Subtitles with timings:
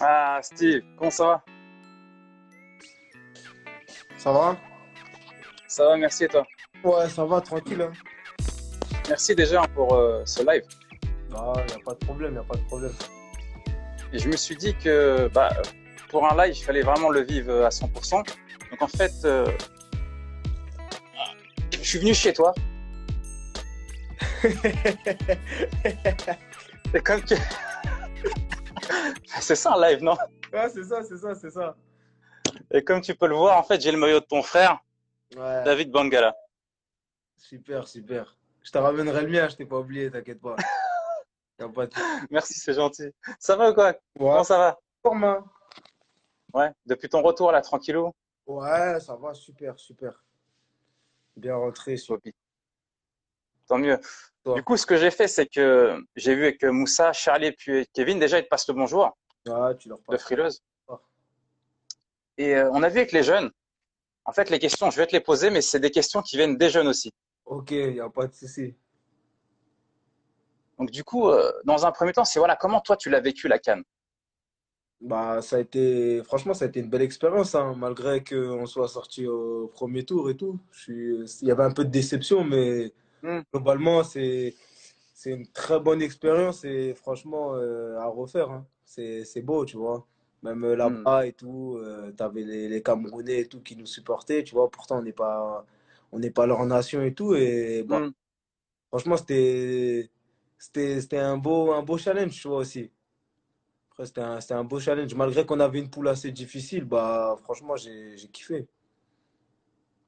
[0.00, 1.44] Ah, Steve, comment ça va?
[4.16, 4.56] Ça va?
[5.68, 6.44] Ça va, merci et toi?
[6.84, 7.82] Ouais, ça va, tranquille.
[7.82, 7.92] Hein.
[9.08, 10.62] Merci déjà pour euh, ce live.
[11.34, 12.92] Ah, y a pas de problème, y a pas de problème.
[14.12, 15.50] Et je me suis dit que bah,
[16.10, 18.24] pour un live, il fallait vraiment le vivre à 100%.
[18.70, 19.46] Donc en fait, euh,
[21.72, 22.54] je suis venu chez toi.
[26.94, 27.34] Et comme tu...
[29.46, 30.16] c'est ça un live, non
[30.52, 31.76] Ouais, c'est ça, c'est ça, c'est ça.
[32.70, 34.78] Et comme tu peux le voir, en fait, j'ai le maillot de ton frère,
[35.34, 36.36] Ouais, David Bangala.
[37.36, 38.36] super, super.
[38.62, 40.56] Je te ramènerai le mien, je t'ai pas oublié, t'inquiète pas.
[41.58, 42.26] De...
[42.30, 43.12] Merci, c'est gentil.
[43.38, 45.44] Ça va ou quoi Ouais, Comment ça va format.
[46.52, 48.12] Ouais, depuis ton retour là, tranquillou
[48.46, 50.24] Ouais, ça va, super, super.
[51.36, 52.18] Bien rentré sur.
[53.68, 53.98] Tant mieux.
[54.42, 54.56] Toi.
[54.56, 57.86] Du coup, ce que j'ai fait, c'est que j'ai vu avec Moussa, Charlie et puis
[57.92, 60.18] Kevin, déjà, ils te passent le bonjour Ouais, tu leur de parles.
[60.18, 60.62] frileuse.
[60.88, 60.98] Oh.
[62.38, 63.50] Et euh, on a vu avec les jeunes,
[64.24, 66.56] en fait, les questions, je vais te les poser, mais c'est des questions qui viennent
[66.56, 67.10] des jeunes aussi.
[67.44, 68.74] Ok, y a pas de souci.
[70.78, 73.48] Donc, du coup, euh, dans un premier temps, c'est voilà, comment toi, tu l'as vécu
[73.48, 73.82] la canne?
[75.00, 78.86] Bah, ça a été, franchement, ça a été une belle expérience, hein, malgré qu'on soit
[78.86, 80.60] sorti au premier tour et tout.
[80.70, 82.92] Je suis, il y avait un peu de déception, mais
[83.24, 83.42] Hmm.
[83.52, 84.56] globalement, c'est,
[85.14, 88.66] c'est une très bonne expérience et franchement, euh, à refaire, hein.
[88.94, 90.06] C'est, beau, tu vois.
[90.42, 94.44] Même euh, là-bas et tout, euh, t'avais les, les Camerounais et tout qui nous supportaient,
[94.44, 94.70] tu vois.
[94.70, 95.64] Pourtant, on n'est pas,
[96.12, 97.34] on n'est pas leur nation et tout.
[97.34, 98.10] Et bah, Hmm.
[98.90, 100.10] franchement, c'était,
[101.18, 102.90] un beau, un beau challenge, tu vois, aussi.
[103.92, 105.14] Après, c'était un, un beau challenge.
[105.14, 108.66] Malgré qu'on avait une poule assez difficile, bah, franchement, j'ai, kiffé.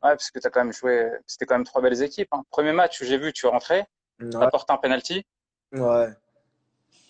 [0.03, 2.29] Ouais, parce que tu as quand même joué, c'était quand même trois belles équipes.
[2.33, 2.45] hein.
[2.51, 3.87] Premier match où j'ai vu, tu rentrais,
[4.31, 5.25] tu Ouais, as porté un penalty.
[5.73, 6.15] ouais.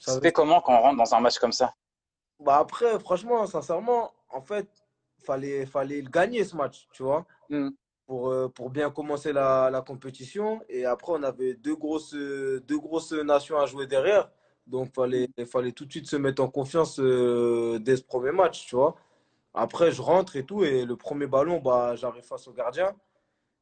[0.04, 1.74] Ça- C'était comment quand on rentre dans un match comme ça?
[2.40, 4.68] Bah après, franchement, sincèrement, en fait,
[5.24, 7.70] fallait, fallait le gagner ce match, tu vois, Hmm.
[8.06, 10.62] pour, euh, pour bien commencer la, la compétition.
[10.68, 14.30] Et après, on avait deux grosses, deux grosses nations à jouer derrière.
[14.66, 18.66] Donc, fallait, fallait tout de suite se mettre en confiance euh, dès ce premier match,
[18.66, 18.96] tu vois?
[19.54, 22.94] Après, je rentre et tout, et le premier ballon, bah, j'arrive face au gardien.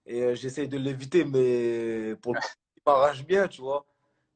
[0.06, 3.84] Et euh, j'essaye de l'éviter, mais pour le coup, il m'arrache bien, tu vois?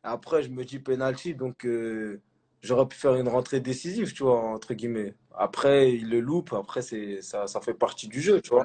[0.07, 2.21] Après, je me dis penalty, donc euh,
[2.63, 5.15] j'aurais pu faire une rentrée décisive, tu vois, entre guillemets.
[5.35, 8.65] Après, il le loupe, après, c'est, ça, ça fait partie du jeu, tu vois.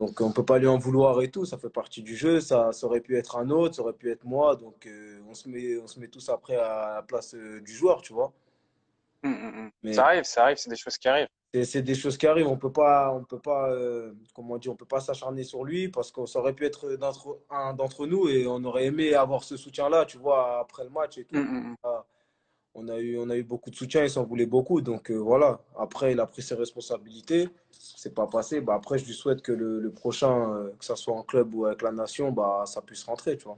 [0.00, 2.40] Donc, on peut pas lui en vouloir et tout, ça fait partie du jeu.
[2.40, 4.56] Ça, ça aurait pu être un autre, ça aurait pu être moi.
[4.56, 7.72] Donc, euh, on se met, on se met tous après à la place euh, du
[7.72, 8.32] joueur, tu vois.
[9.22, 9.70] Hmm, hmm.
[9.84, 11.28] Mais- Ça arrive, ça arrive, c'est des choses qui arrivent.
[11.54, 12.48] C'est des choses qui arrivent.
[12.48, 15.88] On peut pas, on peut pas, euh, comment dire, on peut pas s'acharner sur lui
[15.88, 19.56] parce ça aurait pu être d'entre- un d'entre nous et on aurait aimé avoir ce
[19.56, 21.36] soutien-là, tu vois, après le match et tout.
[21.36, 22.02] Hmm, hmm, hmm.
[22.78, 24.82] On a eu, on a eu beaucoup de soutien, il s'en voulait beaucoup.
[24.82, 25.60] Donc euh, voilà.
[25.78, 27.48] Après, il a pris ses responsabilités.
[27.70, 28.60] C'est pas passé.
[28.60, 31.54] Bah, après, je lui souhaite que le, le prochain, euh, que ça soit en club
[31.54, 33.56] ou avec la nation, bah, ça puisse rentrer, tu vois.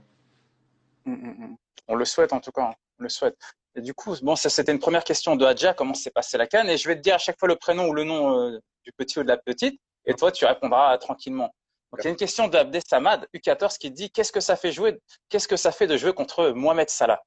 [1.03, 1.55] Mm, mm, mm.
[1.89, 2.73] On le souhaite en tout cas, hein.
[2.99, 3.37] on le souhaite.
[3.75, 6.47] Et du coup, bon, ça c'était une première question de Hadja, comment s'est passé la
[6.47, 8.59] canne, et je vais te dire à chaque fois le prénom ou le nom euh,
[8.83, 11.53] du petit ou de la petite, et toi tu répondras tranquillement.
[11.91, 14.71] Donc il y a une question d'Abdé Samad, U14, qui dit qu'est-ce que ça fait
[14.71, 17.21] jouer, qu'est-ce que ça fait de jouer contre Mohamed Salah?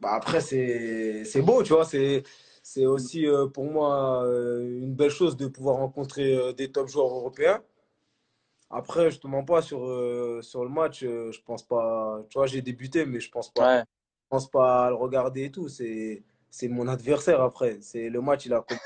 [0.00, 1.84] Bah après, c'est c'est beau, tu vois.
[1.84, 2.22] C'est
[2.62, 6.88] c'est aussi euh, pour moi euh, une belle chose de pouvoir rencontrer euh, des top
[6.88, 7.62] joueurs européens.
[8.70, 9.80] Après, je te mens pas sur,
[10.44, 11.00] sur le match.
[11.00, 12.22] je pense pas.
[12.30, 13.84] Tu vois, j'ai débuté, mais je pense pas, Ouais,
[14.32, 15.68] je pense pas à le regarder et tout.
[15.68, 17.78] C'est c'est mon adversaire après.
[17.82, 18.82] C'est le match, il a commencé,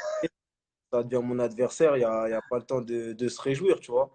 [0.92, 1.96] ça devient mon adversaire.
[1.96, 4.10] Il y a, y a pas le temps de, de se réjouir, tu vois.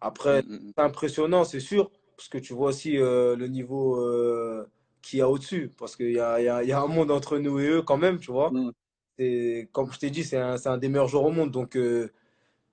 [0.00, 3.96] Après, Mm, mm, c'est impressionnant, c'est sûr, parce que tu vois aussi euh, le niveau
[4.00, 4.66] euh,
[5.02, 7.68] qu'il y a au-dessus, parce qu'il y y y a un monde entre nous et
[7.68, 8.52] eux quand même, tu vois.
[8.52, 8.70] mm.
[9.18, 11.76] Et comme je t'ai dit, c'est un, c'est un des meilleurs joueurs au monde, donc
[11.76, 12.12] euh,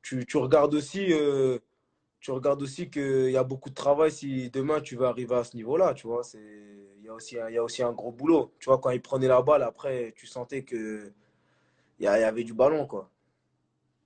[0.04, 1.14] tu, tu regardes aussi,
[2.20, 5.44] tu regardes aussi qu'il y a beaucoup de travail si demain tu veux arriver à
[5.44, 6.24] ce niveau-là, tu vois.
[6.24, 6.40] C'est,
[7.12, 8.54] a aussi un, il y a aussi un gros boulot.
[8.60, 11.14] Tu vois, quand il prenait la balle, après, tu sentais que
[12.00, 13.12] il y, avait du ballon, quoi.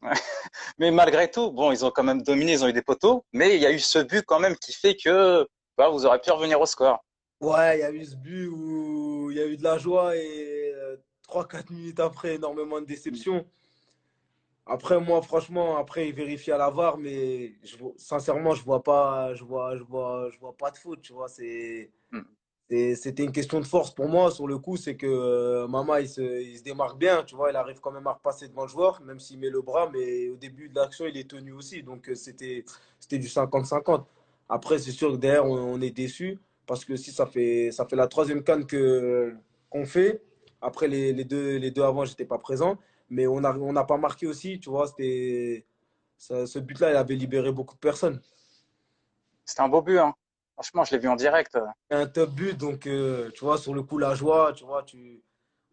[0.77, 3.55] Mais malgré tout, bon, ils ont quand même dominé, ils ont eu des poteaux, mais
[3.55, 5.47] il y a eu ce but quand même qui fait que
[5.77, 7.03] bah, vous aurez pu revenir au score.
[7.39, 10.15] Ouais, il y a eu ce but où il y a eu de la joie
[10.17, 10.97] et euh,
[11.29, 13.45] 3-4 minutes après, énormément de déception.
[14.65, 19.33] Après, moi, franchement, après, il vérifie à la VAR, mais je, sincèrement, je vois pas,
[19.35, 21.29] je vois, je vois, je vois pas de faute, tu vois.
[21.29, 22.34] C'est, Mm.
[22.69, 24.31] C'était une question de force pour moi.
[24.31, 27.51] Sur le coup, c'est que euh, Mama, il se, il se démarque bien, tu vois.
[27.51, 30.29] Il arrive quand même à repasser devant le joueur, même s'il met le bras, mais
[30.29, 31.83] au début de l'action, il est tenu aussi.
[31.83, 32.63] Donc, euh, c'était,
[33.11, 34.05] du 50-50.
[34.49, 37.95] Après, c'est sûr que derrière, on, est déçu parce que si ça fait, ça fait
[37.95, 40.23] la troisième canne qu'on fait
[40.61, 42.77] Après, les, les deux, les deux avant, j'étais pas présent.
[43.09, 44.87] Mais on n'a on n'a pas marqué aussi, tu vois.
[44.87, 45.65] C'était,
[46.17, 48.19] ce but-là, il avait libéré beaucoup de personnes.
[49.45, 50.15] C'était un beau but, hein.
[50.55, 51.57] Franchement, je l'ai vu en direct.
[51.89, 55.21] Un top but, donc, euh, tu vois, sur le coup, la joie, tu vois, tu,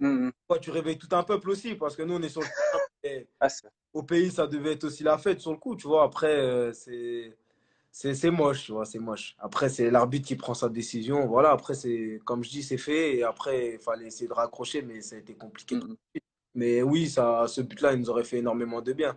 [0.00, 0.32] Mm, mm.
[0.49, 2.46] toi, tu réveilles tout un peuple aussi, parce que nous, on est sur le
[3.40, 6.02] Ah, c'est- au pays, ça devait être aussi la fête sur le coup, tu vois.
[6.02, 7.37] Après, euh, c'est,
[7.93, 9.37] c'est, moche, tu vois, c'est moche.
[9.38, 11.26] Après, c'est l'arbitre qui prend sa décision.
[11.26, 13.17] Voilà, après, c'est, comme je dis, c'est fait.
[13.19, 15.76] Et après, il fallait essayer de raccrocher, mais ça a été compliqué.
[15.76, 15.96] Mm, mm.
[16.55, 19.17] Mais oui, ça, ce but-là, il nous aurait fait énormément de bien.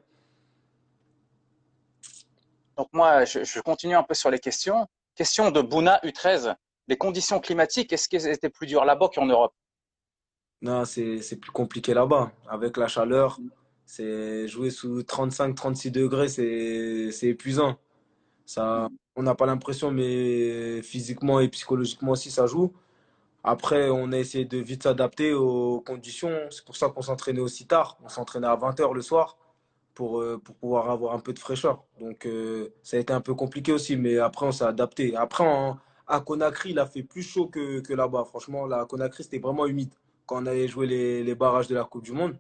[2.78, 4.88] Donc moi, je, je continue un peu sur les questions.
[5.16, 6.56] Question de Bouna U13.
[6.90, 9.54] Les conditions climatiques, est-ce qu'elles étaient plus dures là-bas qu'en Europe?
[10.62, 12.32] Non, c'est, plus compliqué là-bas.
[12.50, 13.40] Avec la chaleur,
[13.86, 17.78] c'est jouer sous 35-36 degrés, c'est, épuisant.
[18.46, 22.74] Ça, on n'a pas l'impression, mais physiquement et psychologiquement aussi, ça joue.
[23.44, 26.36] Après, on a essayé de vite s'adapter aux conditions.
[26.50, 27.98] C'est pour ça qu'on s'entraînait aussi tard.
[28.04, 29.38] On s'entraînait à 20 heures le soir
[29.96, 31.84] pour, euh, pour pouvoir avoir un peu de fraîcheur.
[32.00, 35.16] Donc, euh, ça a été un peu compliqué aussi, mais après, on s'est adapté.
[35.16, 35.78] Après, en-
[36.08, 38.26] à Conakry, il a fait plus chaud que, que là-bas.
[38.26, 39.94] Franchement, là, à Conakry, c'était vraiment humide.
[40.28, 42.38] Quand on allait jouer les, les barrages de la Coupe du Monde,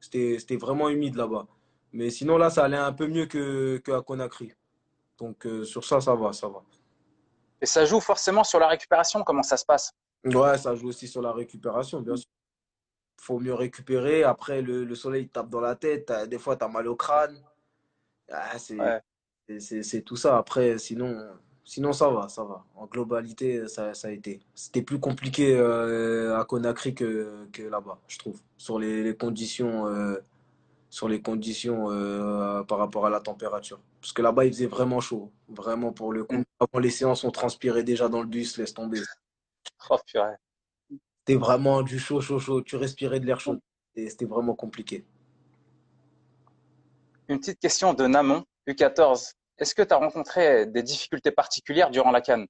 [0.00, 1.46] c'était, vraiment humide là-bas.
[1.92, 4.52] Mais sinon, là, ça allait un peu mieux que, que Conakry.
[5.18, 6.62] Donc, euh, sur ça, ça va, ça va.
[7.60, 9.92] Et ça joue forcément sur la récupération, comment ça se passe?
[10.24, 12.28] Ouais, ça joue aussi sur la récupération, bien sûr.
[13.20, 14.22] Faut mieux récupérer.
[14.24, 16.12] Après, le, le soleil te tape dans la tête.
[16.28, 17.36] Des fois, tu as mal au crâne.
[18.30, 20.02] Ah, c'est Ouais.
[20.04, 20.38] tout ça.
[20.38, 21.16] Après, sinon,
[21.64, 22.64] sinon, ça va, ça va.
[22.76, 24.40] En globalité, ça, ça a été.
[24.54, 28.40] C'était plus compliqué euh, à Conakry que, que là-bas, je trouve.
[28.56, 30.16] Sur les, les conditions, euh,
[30.90, 33.80] sur les conditions euh, par rapport à la température.
[34.00, 35.32] Parce que là-bas, il faisait vraiment chaud.
[35.48, 36.36] Vraiment, pour le coup.
[36.36, 36.44] Mm.
[36.60, 39.00] Avant les séances, on transpirait déjà dans le bus, laisse tomber.
[39.90, 40.34] Oh, purée.
[41.28, 42.62] C'était vraiment du chaud, chaud, chaud.
[42.62, 43.58] Tu respirais de l'air chaud.
[43.96, 45.04] Et c'était vraiment compliqué.
[47.28, 49.32] Une petite question de Namon, U14.
[49.58, 52.46] Est-ce que tu as rencontré des difficultés particulières durant la CAN?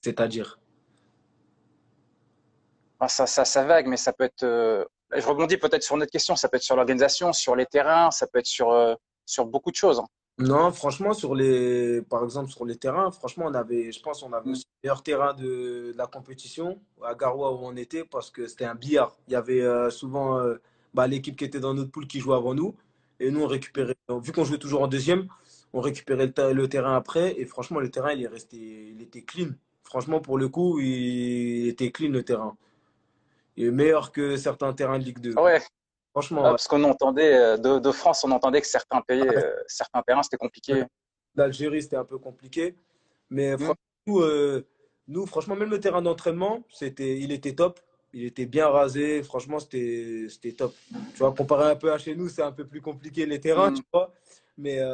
[0.00, 0.58] C'est-à-dire?
[2.98, 4.42] Enfin, ça, ça, ça vague, mais ça peut être.
[4.42, 4.84] euh,
[5.14, 6.34] Je rebondis peut-être sur notre question.
[6.34, 9.70] Ça peut être sur l'organisation, sur les terrains, ça peut être sur, euh, sur beaucoup
[9.70, 10.02] de choses.
[10.38, 14.32] Non, franchement, sur les, par exemple, sur les terrains, franchement, on avait, je pense, on
[14.32, 14.52] avait Mm.
[14.52, 18.46] aussi le meilleur terrain de, de la compétition à Garoua où on était parce que
[18.46, 19.16] c'était un billard.
[19.26, 20.56] Il y avait euh, souvent euh,
[20.94, 22.74] bah, l'équipe qui était dans notre poule qui jouait avant nous
[23.18, 23.96] et nous on récupérait.
[24.22, 25.26] Vu qu'on jouait toujours en deuxième,
[25.72, 28.56] on récupérait le, ter- le terrain après et franchement, le terrain il est resté,
[28.94, 29.48] il était clean.
[29.82, 32.56] Franchement, pour le coup, il était clean le terrain.
[33.56, 35.34] Il est meilleur que certains terrains de Ligue 2.
[35.36, 35.60] Ah Ouais,
[36.20, 39.52] Franchement, ah, parce qu'on entendait euh, de, de France, on entendait que certains pays, euh,
[39.68, 40.84] certains terrains, c'était compliqué.
[41.36, 42.74] l'Algérie, c'était un peu compliqué.
[43.30, 43.58] Mais Mm.
[43.58, 43.74] franchement,
[44.06, 44.66] nous, euh,
[45.06, 47.78] nous, franchement, même le terrain d'entraînement, c'était, il était top.
[48.12, 49.22] Il était bien rasé.
[49.22, 50.74] Franchement, c'était, c'était top.
[51.12, 53.70] Tu vois, comparé un peu à chez nous, c'est un peu plus compliqué les terrains,
[53.70, 53.74] Mm.
[53.74, 54.12] tu vois.
[54.56, 54.92] Mais euh,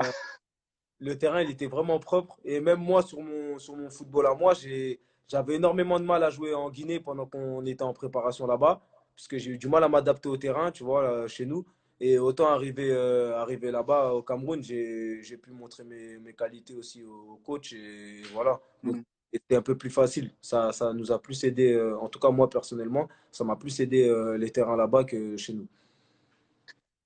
[0.98, 2.38] le terrain, il était vraiment propre.
[2.44, 6.22] Et même moi, sur mon, sur mon football à moi, j'ai, j'avais énormément de mal
[6.24, 8.82] à jouer en Guinée pendant qu'on était en préparation là-bas.
[9.16, 11.64] Parce que j'ai eu du mal à m'adapter au terrain, tu vois, là, chez nous.
[12.00, 17.04] Et autant arriver, euh, arriver là-bas au Cameroun, j'ai, pu montrer mes, mes qualités aussi
[17.04, 17.72] au coach.
[17.72, 18.60] Et voilà.
[18.82, 19.00] Mm.
[19.32, 20.32] c'était un peu plus facile.
[20.42, 23.80] Ça, ça nous a plus aidé, euh, en tout cas moi personnellement, ça m'a plus
[23.80, 25.66] aidé euh, les terrains là-bas que chez nous.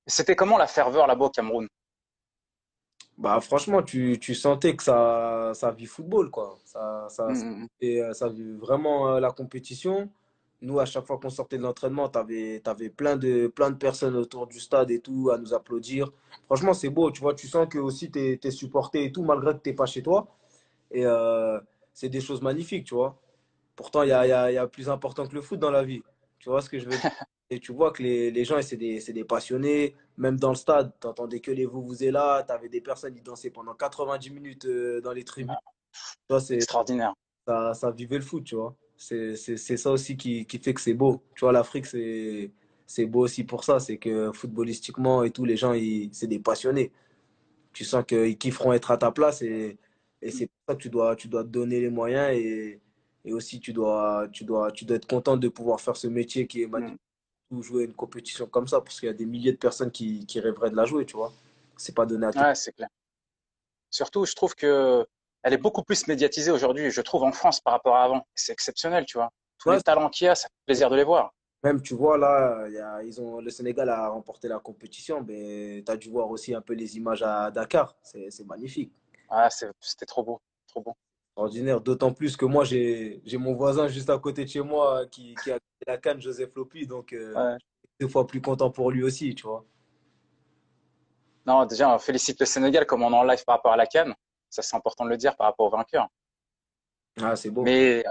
[0.06, 1.68] C'était comment la ferveur là-bas au Cameroun?
[3.18, 6.56] Bah, franchement, tu, tu sentais que ça, ça vit football, quoi.
[6.64, 7.68] Ça, ça, Mm, ça, mm, mm.
[7.80, 10.08] et, euh, ça vit vraiment euh, la compétition.
[10.60, 12.60] Nous, à chaque fois qu'on sortait de l'entraînement, tu avais,
[12.90, 16.10] plein de, plein de personnes autour du stade et tout à nous applaudir.
[16.46, 19.52] Franchement, c'est beau, tu vois, tu sens que aussi tu es, supporté et tout, malgré
[19.54, 20.26] que tu n'es pas chez toi.
[20.90, 21.60] Et euh,
[21.92, 23.20] c'est des choses magnifiques, tu vois.
[23.76, 25.60] Pourtant, il y a, il y a- il y a plus important que le foot
[25.60, 26.02] dans la vie.
[26.40, 27.10] Tu vois ce que je veux dire?
[27.50, 29.94] Et tu vois que les, les gens, c'est des, des passionnés.
[30.18, 32.44] Même dans le stade, tu n'entendais que les vous-vous-là.
[32.46, 35.56] Tu avais des personnes qui dansaient pendant 90 minutes euh, dans les tribunes.
[36.28, 37.14] Vois, c'est, Extraordinaire.
[37.46, 38.76] ça, ça vivait le foot, tu vois.
[38.98, 41.22] C'est, ça aussi qui, qui fait que c'est beau.
[41.36, 42.50] Tu vois, l'Afrique, c'est,
[42.84, 43.78] c'est beau aussi pour ça.
[43.78, 45.72] C'est que footballistiquement et tout, les gens,
[46.12, 46.90] c'est des passionnés.
[47.72, 49.78] Tu sens qu'ils kifferont être à ta place et,
[50.20, 52.80] et c'est pour ça que tu dois, tu dois te donner les moyens et,
[53.24, 56.48] et aussi tu dois, tu, dois, tu dois être content de pouvoir faire ce métier
[56.48, 57.00] qui est magnifique,
[57.52, 60.26] ou jouer une compétition comme ça parce qu'il y a des milliers de personnes qui,
[60.26, 61.32] qui rêveraient de la jouer, tu vois.
[61.76, 62.40] C'est pas donné à tout.
[62.40, 62.88] Ouais, c'est clair.
[63.90, 65.06] Surtout, je trouve que
[65.42, 68.26] elle est beaucoup plus médiatisée aujourd'hui, je trouve, en France par rapport à avant.
[68.34, 69.30] C'est exceptionnel, tu vois.
[69.58, 69.76] Tous Ouais.
[69.76, 71.32] les talents qu'il y a, ça fait plaisir de les voir.
[71.64, 75.24] Même, tu vois, là, il y a, ils ont, le Sénégal a remporté la compétition,
[75.26, 77.96] mais tu as dû voir aussi un peu les images à Dakar.
[78.02, 78.92] C'est magnifique.
[79.28, 80.94] Ah, c'était trop beau, trop beau.
[81.34, 85.34] Ordinaire, d'autant plus que moi, j'ai mon voisin juste à côté de chez moi qui,
[85.42, 87.56] qui a la canne, Joseph Lopi, donc euh,
[88.00, 89.64] deux fois plus content pour lui aussi, tu vois.
[91.46, 93.86] Non, déjà, on félicite le Sénégal comme on est en live par rapport à la
[93.86, 94.14] canne.
[94.50, 96.08] Ça, c'est important de le dire par rapport au vainqueur.
[97.20, 97.62] Ah, c'est beau.
[97.62, 98.04] Mais il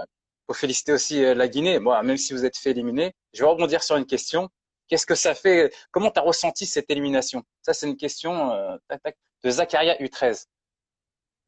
[0.46, 1.78] faut féliciter aussi euh, la Guinée.
[1.78, 4.48] Moi, même si vous êtes fait éliminer, je vais rebondir sur une question.
[4.86, 7.44] Qu'est-ce que ça fait Comment tu as ressenti cette élimination?
[7.62, 8.76] Ça, c'est une question euh,
[9.44, 10.46] de Zakaria U13.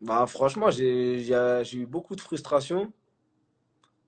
[0.01, 2.93] Bah, franchement, j'ai eu beaucoup de frustration.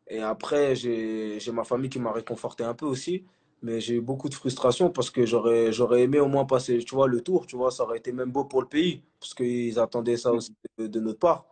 [0.09, 3.25] Et après, j'ai ma famille qui m'a réconforté un peu aussi.
[3.63, 7.07] Mais j'ai eu beaucoup de frustration parce que j'aurais aimé au moins passer tu vois,
[7.07, 7.47] le tour.
[7.47, 10.53] Tu vois, ça aurait été même beau pour le pays parce qu'ils attendaient ça aussi
[10.79, 11.47] de, notre part.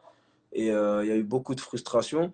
[0.53, 2.33] Et euh, il y a eu beaucoup de frustration.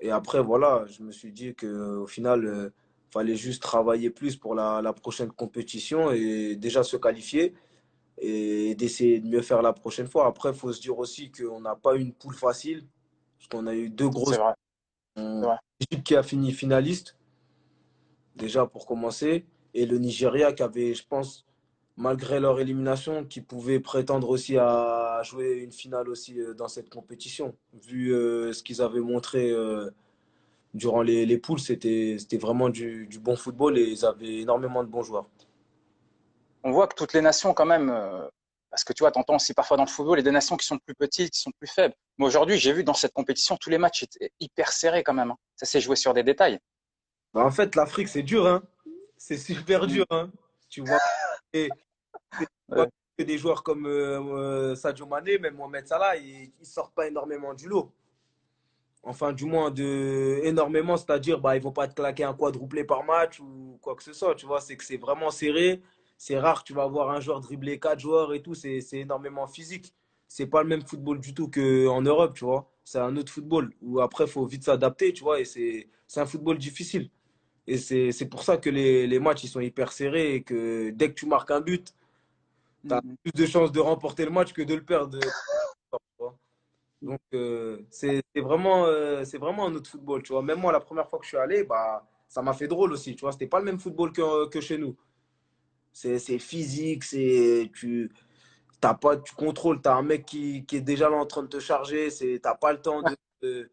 [0.00, 2.70] Et après, voilà, je me suis dit qu'au final, il euh,
[3.12, 7.54] fallait juste travailler plus pour la, la prochaine compétition et déjà se qualifier
[8.18, 10.26] et d'essayer de mieux faire la prochaine fois.
[10.26, 12.84] Après, il faut se dire aussi qu'on n'a pas une poule facile,
[13.38, 14.38] parce qu'on a eu deux grosses.
[15.16, 17.16] L'Égypte qui a fini finaliste,
[18.36, 21.44] déjà pour commencer, et le Nigeria qui avait, je pense,
[21.96, 26.90] malgré leur élimination, qui pouvait prétendre aussi à jouer une finale aussi euh, dans cette
[26.90, 27.54] compétition.
[27.72, 29.90] Vu euh, ce qu'ils avaient montré euh,
[30.74, 35.02] durant les, les poules, c'était vraiment du, bon football et ils avaient énormément de bons
[35.02, 35.28] joueurs
[36.66, 37.92] on voit que toutes les nations, quand même,
[38.70, 40.78] parce que tu vois, t'entends aussi parfois dans le football, a des nations qui sont
[40.78, 41.94] plus petites, qui sont plus faibles.
[42.16, 45.30] Mais aujourd'hui, j'ai vu dans cette compétition, tous les matchs étaient hyper serrés quand même.
[45.30, 45.36] Hein.
[45.56, 46.58] Ça s'est joué sur des détails.
[47.34, 48.46] Bah, en fait, l'Afrique, c'est dur.
[48.46, 48.62] Hein.
[49.18, 50.06] C'est super dur.
[50.10, 50.30] Hein.
[50.68, 50.98] Tu vois,
[53.16, 57.06] que des joueurs comme euh, euh, Sadio Mané, même Mohamed Salah, ils ne sortent pas
[57.06, 57.92] énormément du lot.
[59.02, 62.84] Enfin, du moins, de, énormément, c'est-à-dire, bah, ils ne vont pas te claquer un quadruplé
[62.84, 64.34] par match ou quoi que ce soit.
[64.34, 65.82] Tu vois, c'est que c'est vraiment serré
[66.16, 69.92] c'est rare, tu vas voir un joueur dribbler quatre joueurs et tout, c'est énormément physique.
[70.26, 72.70] C'est pas le même football du tout qu'en Europe, tu vois.
[72.82, 76.26] C'est un autre football où après, il faut vite s'adapter, tu vois, et c'est un
[76.26, 77.10] football difficile.
[77.66, 81.08] Et c'est pour ça que les, les, matchs, ils sont hyper serrés et que dès
[81.08, 81.94] que tu marques un but,
[82.86, 83.16] tu as mm-hmm.
[83.22, 85.18] plus de chances de remporter le match que de le perdre.
[87.02, 90.42] Donc, euh, c'est vraiment, euh, c'est vraiment un autre football, tu vois.
[90.42, 93.14] Même moi, la première fois que je suis allé, bah, ça m'a fait drôle aussi,
[93.14, 93.32] tu vois.
[93.32, 94.96] C'était pas le même football que, que chez nous.
[95.92, 98.10] C'est physique, c'est tu
[98.82, 101.42] as pas tu contrôles, tu as un mec qui, qui, est déjà là en train
[101.42, 103.02] de te charger, c'est t'as pas le temps
[103.42, 103.70] de,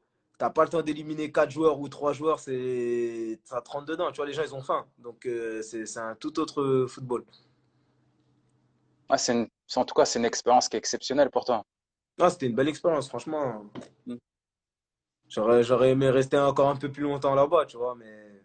[0.50, 4.18] pas le temps d'éliminer quatre joueurs ou trois joueurs, c'est ça te rentre dedans, tu
[4.18, 4.86] vois les gens ils ont faim.
[4.98, 7.24] Donc euh, c'est un tout autre football.
[9.10, 9.18] Ah,
[9.76, 11.64] en tout cas c'est une expérience qui est exceptionnelle pour toi.
[12.20, 13.66] Ah, c'était une belle expérience franchement.
[14.06, 14.16] Mm.
[15.28, 18.44] J'aurais aimé rester encore un peu plus longtemps là-bas, tu vois, mais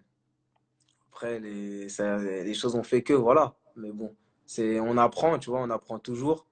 [1.10, 3.54] après les, ça, les choses ont fait que voilà.
[3.74, 6.46] Mais bon, c'est on apprend, tu vois, on apprend toujours.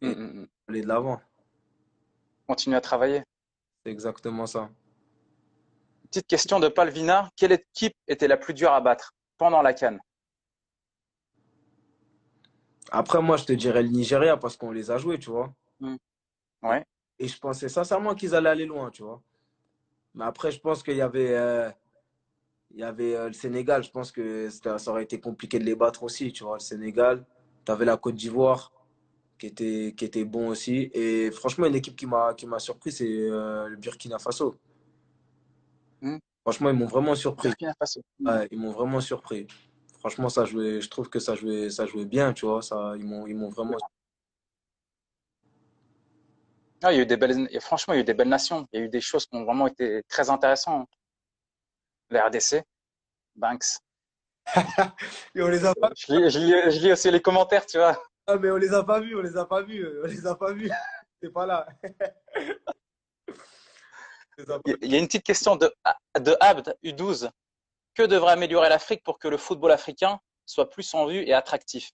[0.00, 0.48] Mm, mm, mm.
[0.68, 1.20] aller de l'avant.
[2.48, 3.22] Continuer à travailler.
[3.84, 4.70] C'est exactement ça.
[6.04, 7.30] Petite question de Palvina.
[7.36, 10.00] Quelle équipe était la plus dure à battre pendant la Cannes
[12.90, 15.52] Après, moi, je te dirais le Nigeria parce qu'on les a joués, tu vois.
[16.62, 16.84] Ouais.
[17.18, 19.22] Et je pensais sincèrement qu'ils allaient aller loin, tu vois.
[20.14, 21.34] Mais après, je pense qu'il y avait.
[21.36, 21.70] Euh,
[22.74, 25.74] il y avait euh, le Sénégal, je pense que ça aurait été compliqué de les
[25.74, 26.54] battre aussi, tu vois.
[26.54, 27.24] Le Sénégal,
[27.66, 28.72] tu avais la Côte d'Ivoire
[29.42, 30.88] qui était, qui était bon aussi.
[30.94, 34.56] Et franchement, une équipe qui m'a surpris, c'est euh, le Burkina Faso.
[36.00, 36.18] Hmm.
[36.42, 37.48] Franchement, ils m'ont vraiment surpris.
[37.48, 38.02] Burkina Faso.
[38.52, 39.48] ils m'ont vraiment surpris.
[39.98, 42.62] Franchement, ça jouait, je trouve que ça jouait, ça jouait bien, tu vois.
[42.62, 43.76] Ça, ils m'ont vraiment.
[46.84, 48.68] Ah, il y a eu des belles, franchement, il y a eu des belles nations.
[48.72, 50.88] Il y a eu des choses qui ont vraiment été très intéressantes
[52.10, 52.62] la RDC,
[53.34, 53.78] Banks.
[55.36, 55.90] on les a pas...
[55.96, 58.00] je, lis, je, lis, aussi les commentaires, tu vois.
[58.26, 60.34] Ah, mais on les a pas vus, on les a pas vus, on les a
[60.34, 60.70] pas vus.
[61.20, 61.66] C'est pas là.
[64.82, 65.72] Il y a une petite question de,
[66.18, 67.30] de Abd U12.
[67.94, 71.90] Que devrait améliorer l'Afrique pour que le football africain soit plus en vue et attractif?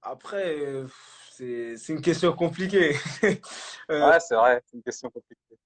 [0.00, 0.56] Après,
[1.30, 2.96] c'est une question compliquée.
[3.90, 5.58] Euh, ouais, c'est vrai, c'est une question compliquée.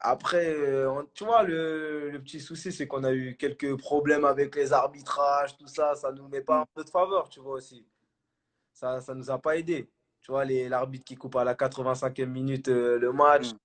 [0.00, 4.54] Après, euh, tu vois, le, le petit souci, c'est qu'on a eu quelques problèmes avec
[4.54, 5.96] les arbitrages, tout ça.
[5.96, 7.84] Ça ne nous met pas un peu de faveur, tu vois aussi.
[8.72, 9.90] Ça ne nous a pas aidé.
[10.20, 13.52] Tu vois, l'arbitre qui coupe à la 85e minute euh, le match.
[13.52, 13.56] Mm.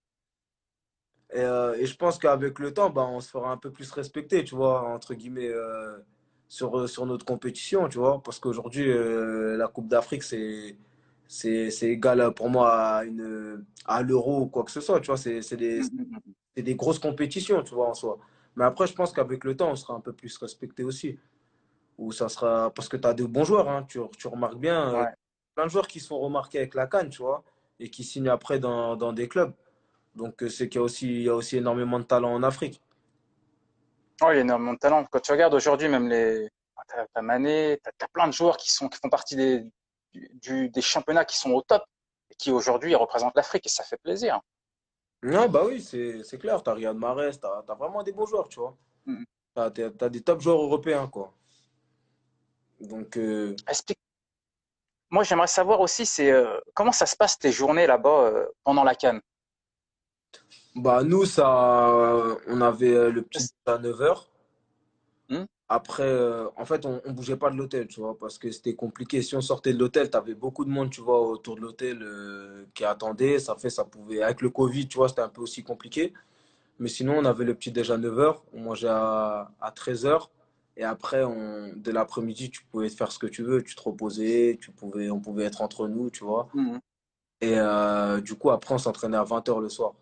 [1.35, 4.43] Euh, et, je pense qu'avec le temps, bah, on se fera un peu plus respecter,
[4.43, 5.51] tu vois, entre guillemets,
[6.47, 8.21] sur, sur notre compétition, tu vois.
[8.23, 8.87] Parce qu'aujourd'hui,
[9.57, 10.77] la Coupe d'Afrique, c'est
[11.27, 14.99] c'est égal pour moi à, une, à l'euro ou quoi que ce soit.
[14.99, 16.19] Tu vois, c'est des, mm, mm,
[16.57, 16.61] mm.
[16.61, 18.19] des grosses compétitions, tu vois, en soi.
[18.55, 21.17] Mais après, je pense qu'avec le temps, on sera un peu plus respecté aussi.
[21.97, 22.71] Ou ça sera.
[22.73, 24.93] Parce que tu as de bons joueurs, hein, tu, tu remarques bien.
[24.93, 25.05] Euh,
[25.55, 27.43] plein de joueurs qui sont remarqués avec la canne, tu vois.
[27.79, 29.53] et qui signent après dans, dans des clubs.
[30.15, 32.81] Donc, c'est qu'il y, a aussi, il y a aussi énormément de talent en Afrique.
[34.21, 35.05] Oh, il y a énormément de talent.
[35.09, 36.49] Quand tu regardes aujourd'hui, même les.
[36.87, 39.65] T'as as Mané, t'as as plein de joueurs qui, sont, qui font partie des,
[40.13, 41.83] du, des championnats qui sont au top
[42.29, 44.39] et qui aujourd'hui représentent l'Afrique et ça fait plaisir.
[45.23, 46.61] Non, bah oui, c'est clair.
[46.61, 48.75] T'as Riyad Mahrez, t'as as vraiment des beaux joueurs, tu vois.
[49.05, 49.23] Mm.
[49.55, 51.33] T'as as, des top joueurs européens, quoi.
[52.79, 53.17] Donc.
[53.17, 53.55] Euh...
[53.67, 53.99] Explique.
[55.09, 58.83] Moi, j'aimerais savoir aussi, c'est euh, comment ça se passe tes journées là-bas euh, pendant
[58.83, 59.21] la Cannes
[60.75, 64.25] Bah, nous, ça, on avait le petit à 9h.
[65.69, 68.75] Après, euh, en fait, on, ne bougeait pas de l'hôtel, tu vois, parce que c'était
[68.75, 69.21] compliqué.
[69.21, 71.99] Si on sortait de l'hôtel, tu avais beaucoup de monde, tu vois, autour de l'hôtel
[72.01, 73.39] euh, qui attendait.
[73.39, 76.13] Ça fait, ça pouvait, avec le Covid, tu vois, c'était un peu aussi compliqué.
[76.79, 80.27] Mais sinon, on avait le petit déj à 9h, on mangeait à, 13h.
[80.75, 84.57] Et après, on, de l'après-midi, tu pouvais faire ce que tu veux, tu te reposais,
[84.59, 86.49] tu pouvais, on pouvait être entre nous, tu vois.
[86.53, 86.77] Mmh.
[87.41, 89.93] Et euh, du coup, après, on s'entraînait à 20h le soir.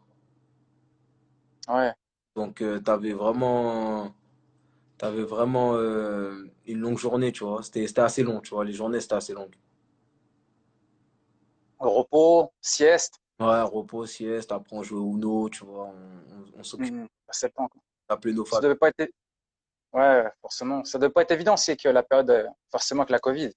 [1.68, 1.94] Ouais.
[2.36, 4.13] Donc, tu avais vraiment
[5.01, 7.63] tu avais vraiment euh, une longue journée, tu vois.
[7.63, 8.63] C'était assez long, tu vois.
[8.63, 9.50] Les journées, c'était assez long.
[11.79, 13.15] Repos, sieste?
[13.39, 14.51] Ouais, repos, sieste.
[14.51, 15.86] Après, on jouait au Uno, tu vois.
[15.88, 16.93] On, on, s'occupe.
[16.93, 17.72] Mmh, septembre.
[18.10, 19.12] Appelé nos Ça devait pas être.
[19.91, 20.84] Ouais, forcément.
[20.84, 23.50] Ça devait pas être évident, c'est que la période, euh, forcément, que la Covid.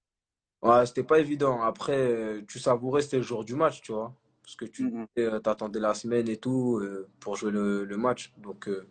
[0.62, 1.60] Ouais, c'était pas évident.
[1.60, 4.14] Après, euh, tu savourais, c'était le jour du match, tu vois.
[4.42, 5.40] Parce que tu mmh.
[5.44, 6.82] attendais la semaine et tout
[7.20, 8.32] pour jouer le, le match.
[8.38, 8.88] Donc, euh,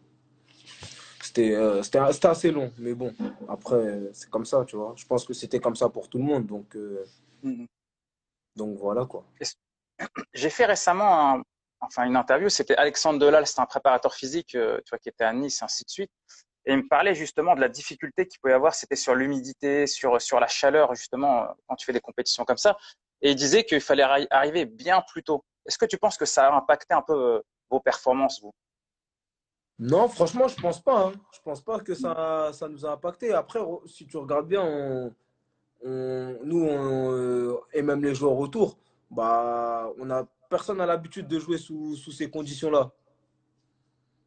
[1.23, 3.13] c'était assez long, mais bon,
[3.47, 4.93] après, c'est comme ça, tu vois.
[4.95, 7.05] Je pense que c'était comme ça pour tout le monde, donc, euh,
[7.43, 7.65] mm-hmm.
[8.55, 9.25] donc voilà quoi.
[10.33, 11.41] J'ai fait récemment
[11.85, 15.23] enfin, une interview, c'était Alexandre Delal, c'est un préparateur physique euh, tu vois, qui était
[15.23, 16.11] à Nice, ainsi de suite.
[16.65, 19.85] Et il me parlait justement de la difficulté qu'il pouvait y avoir, c'était sur l'humidité,
[19.85, 22.77] sur, sur la chaleur, justement, quand tu fais des compétitions comme ça.
[23.21, 25.43] Et il disait qu'il fallait arriver bien plus tôt.
[25.65, 28.53] Est-ce que tu penses que ça a impacté un peu vos performances, vous?
[29.79, 31.07] Non, franchement, je pense pas.
[31.07, 31.13] Hein.
[31.31, 33.33] Je pense pas que ça, ça nous a impacté.
[33.33, 35.13] Après, si tu regardes bien, on,
[35.83, 38.77] nous euh, et même les joueurs autour,
[39.11, 42.91] bah, on a personne n'a l'habitude de jouer sous, sous ces conditions-là.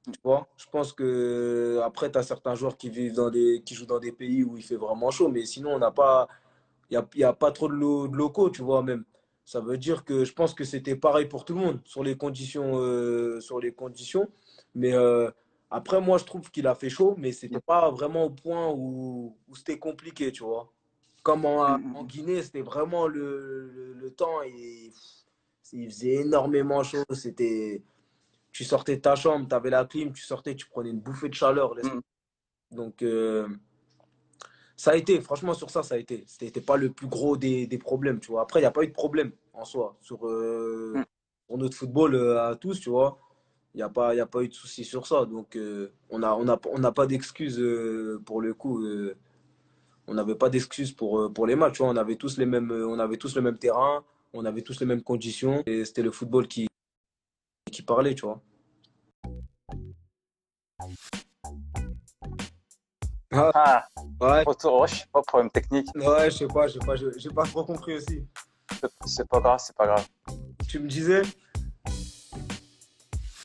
[0.06, 0.48] Tu vois?
[0.56, 4.00] Je pense que après, tu as certains joueurs qui vivent dans des, qui jouent dans
[4.00, 6.26] des pays où il fait vraiment chaud, mais sinon, on n'a pas,
[6.90, 9.04] il n'y a, a, pas trop de, locaux, tu vois même.
[9.46, 12.16] Ça veut dire que je pense que c'était pareil pour tout le monde sur les
[12.16, 14.28] conditions, euh, sur les conditions.
[14.74, 15.30] Mais euh,
[15.70, 19.36] après, moi, je trouve qu'il a fait chaud, mais c'était pas vraiment au point où,
[19.48, 20.72] où c'était compliqué, tu vois.
[21.22, 22.06] Comme en, mm, mm, mm.
[22.08, 24.90] Guinée, c'était vraiment le, le, temps et
[25.72, 27.04] il faisait énormément chaud.
[27.12, 27.84] C'était,
[28.50, 31.28] tu sortais de ta chambre, tu avais la clim, tu sortais, tu prenais une bouffée
[31.28, 31.76] de chaleur.
[32.72, 33.46] Donc, euh,
[34.76, 36.24] ça a été, franchement, sur ça, ça a été.
[36.26, 38.42] C'était pas le plus gros des, des problèmes, tu vois.
[38.42, 40.94] Après, il n'y a pas eu de problème en soi sur, euh,
[41.48, 43.18] notre football à tous, tu vois.
[43.74, 45.24] Il n'y a, pas, y a pas eu de souci sur ça.
[45.24, 48.82] Donc, euh, on n'a on a, on a pas d'excuses euh, pour le coup.
[48.82, 49.16] Euh,
[50.06, 51.80] on n'avait pas d'excuses pour, pour les matchs.
[51.80, 54.86] On, avait tous les mêmes, on avait tous le même terrain, on avait tous les
[54.86, 55.62] mêmes conditions.
[55.66, 56.68] Et c'était le football qui,
[57.72, 58.40] qui parlait, tu vois.
[63.32, 63.84] Ah,
[64.20, 64.42] ouais.
[64.44, 65.88] Retour, je sais pas, problème technique.
[65.94, 68.24] Ouais, je sais pas, je sais pas, j'ai pas trop compris aussi.
[69.04, 70.06] C'est pas grave, c'est pas grave.
[70.68, 71.22] Tu me disais?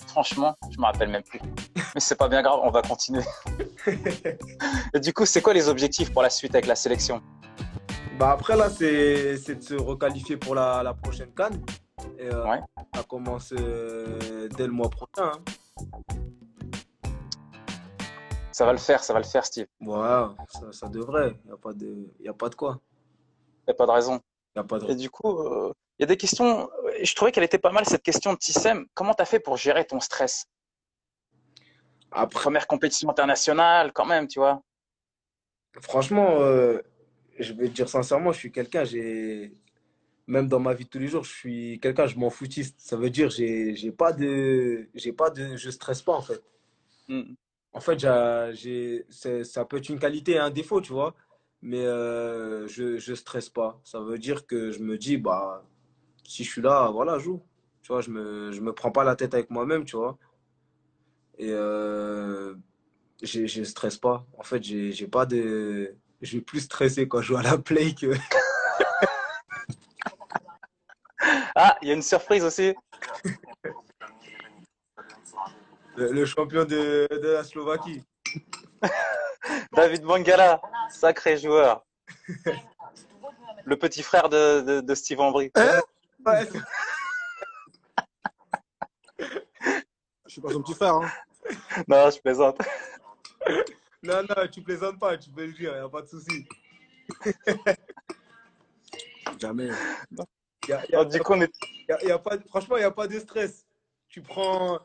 [0.08, 1.39] Franchement, je me rappelle même plus.
[1.96, 3.24] Mais c'est pas bien grave, on va continuer.
[4.94, 7.22] Et du coup, c'est quoi les objectifs pour la suite avec la sélection?
[8.20, 11.62] Bah Après, là, c'est de se requalifier pour la, la prochaine Cannes.
[12.20, 12.44] Et, euh,
[12.94, 15.32] Ça commence euh, dès le mois prochain.
[15.34, 15.86] Hein.
[18.52, 19.68] Ça va le faire, ça va le faire, Steve.
[19.80, 21.34] Ouais, ça, ça devrait.
[21.44, 22.80] Il n'y a, pas de, y a pas de quoi.
[23.62, 24.20] Il n'y a pas de raison.
[24.56, 24.92] Y a pas de...
[24.92, 26.70] Et du coup, euh, il y a des questions,
[27.02, 28.86] je trouvais qu'elle était pas mal cette question de Tissem.
[28.94, 30.46] Comment tu as fait pour gérer ton stress?
[32.12, 34.62] Après, Première compétition internationale, quand même, tu vois.
[35.80, 36.80] Franchement, euh,
[37.40, 39.56] je vais te dire sincèrement, je suis quelqu'un, j'ai
[40.28, 42.80] même dans ma vie de tous les jours, je suis quelqu'un, je m'en foutiste.
[42.80, 46.42] Ça veut dire, j'ai, j'ai pas de, j'ai pas de, je stresse pas en fait.
[47.08, 47.34] Hmm.
[47.74, 48.00] En fait,
[48.54, 49.06] j'ai,
[49.44, 51.16] ça peut être une qualité et un défaut, tu vois.
[51.62, 53.80] Mais euh, je, je stresse pas.
[53.84, 55.64] Ça veut dire que je me dis, bah,
[56.24, 57.42] si je suis là, voilà, joue.
[57.84, 60.18] Tu vois, je me, je me prends pas la tête avec moi-même, tu vois.
[61.38, 62.56] Et euh,
[63.24, 64.26] je stresse pas.
[64.38, 65.96] En fait, j'ai pas de.
[66.22, 68.08] Je vais plus stresser quand je joue à la play que.
[71.56, 72.76] ah, il y a une surprise aussi.
[75.95, 78.04] Le, champion de, de, la Slovaquie.
[79.73, 81.86] David Mangala, sacré joueur.
[83.65, 85.51] le petit frère de, de, de Steve Ambry.
[85.56, 85.82] Hein
[90.25, 90.95] Je suis pas son petit frère.
[90.95, 91.12] Hein.
[91.88, 92.58] Non, je plaisante.
[94.04, 96.47] Non, non, tu plaisantes pas, tu peux le dire, il n'y a pas de souci.
[99.39, 99.67] Jamais.
[99.67, 99.71] Y
[100.21, 100.25] a-
[100.67, 101.51] y a- Alors, du coup, on est...
[101.88, 103.65] y a- y a pas, franchement, il n'y a pas de stress.
[104.08, 104.80] Tu prends,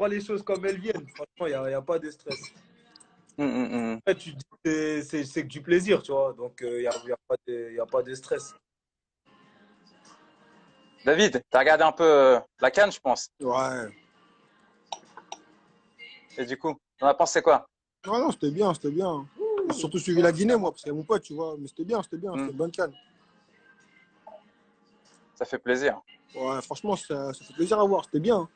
[0.00, 1.06] prends les choses comme elles viennent.
[1.08, 2.40] Franchement, il n'y a, y a pas de stress.
[3.38, 6.32] En fait, tu dis que c'est c'est que du plaisir, tu vois.
[6.32, 8.54] Donc, il n'y a, y a pas de- y a pas de stress.
[11.04, 13.28] David, t'as regardé un peu euh, la canne, je pense.
[13.40, 13.88] Ouais.
[16.38, 17.66] Et du coup, on a pensé quoi?
[18.06, 19.26] Ouais, non, c'était bien, c'était bien.
[19.68, 21.56] J'ai surtout suivi la Guinée, moi, parce qu'il y a mon pote, tu vois.
[21.58, 22.32] Mais c'était bien, c'était bien.
[22.32, 22.38] Mm.
[22.38, 22.94] C'était une bonne canne.
[25.34, 26.00] Ça fait plaisir.
[26.34, 28.04] Ouais, franchement, ça, ça fait plaisir à voir.
[28.06, 28.48] C'était bien.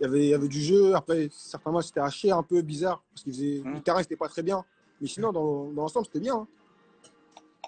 [0.00, 0.94] Il y avait, il y avait du jeu.
[0.94, 3.02] Après, certains matchs, c'était haché, un peu bizarre.
[3.12, 3.60] Parce qu'il faisait...
[3.64, 3.74] Mm.
[3.74, 4.64] le terrain, c'était pas très bien.
[5.00, 6.34] Mais sinon, dans, dans l'ensemble, c'était bien.
[6.36, 6.48] hein.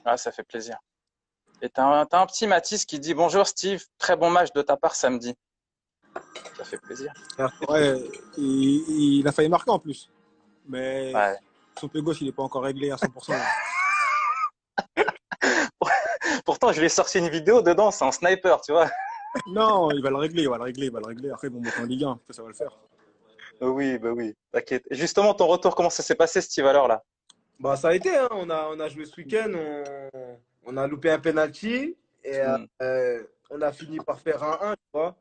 [0.06, 0.76] Ouais, ça fait plaisir.
[1.62, 4.94] Et t'as un, petit Mathis qui dit Bonjour Steve, très bon match de ta part
[4.94, 5.34] samedi.
[6.56, 7.12] Ça fait plaisir.
[7.68, 7.98] Ouais,
[8.36, 10.10] il, il a failli marquer en plus.
[10.68, 11.36] Mais Ouais.
[11.78, 13.30] son pied gauche, il n'est pas encore réglé à 100%.
[13.32, 13.44] là.
[16.44, 18.90] Pourtant, je lui ai sorti une vidéo dedans, c'est un sniper, tu vois.
[19.46, 21.30] Non, il va le régler, il va le régler, il va le régler.
[21.30, 22.20] Après, ils vont monter en Ligue 1.
[22.30, 22.78] Ça va le faire.
[23.62, 24.84] Euh, Oui, bah oui, t'inquiète.
[24.90, 27.02] Justement, ton retour, comment ça s'est passé, Steve, alors là?
[27.60, 28.28] Bah, ça a été, hein.
[28.32, 32.58] on, a, on a joué ce week-end, on, on a loupé un penalty et euh,
[32.58, 32.66] Mm.
[32.82, 35.16] euh, on a fini par faire un 1, tu vois.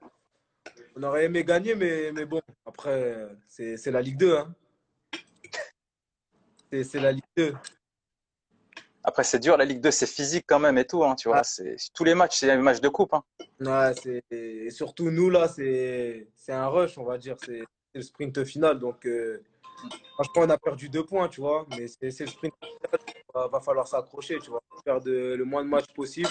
[0.95, 4.37] On aurait aimé gagner, mais, mais bon, après, c'est c'est la Ligue 2.
[4.37, 4.53] Hein.
[6.71, 7.53] C'est c'est la Ligue 2.
[9.05, 11.39] Après, c'est dur, la Ligue 2, c'est physique quand même et tout, hein, tu vois.
[11.39, 11.43] Ah.
[11.43, 13.13] C'est tous les matchs, c'est un match de coupe.
[13.13, 13.23] Hein.
[13.59, 17.35] Ouais, c'est et surtout nous, là, c'est c'est un rush, on va dire.
[17.45, 17.63] C'est
[17.93, 18.79] le sprint final.
[18.79, 19.43] Donc, euh,
[20.13, 21.65] franchement, on a perdu deux points, tu vois.
[21.71, 22.79] Mais c'est le sprint final.
[23.33, 24.61] Va, va falloir s'accrocher, tu vois.
[24.85, 26.29] Faire de, le moins de matchs possible.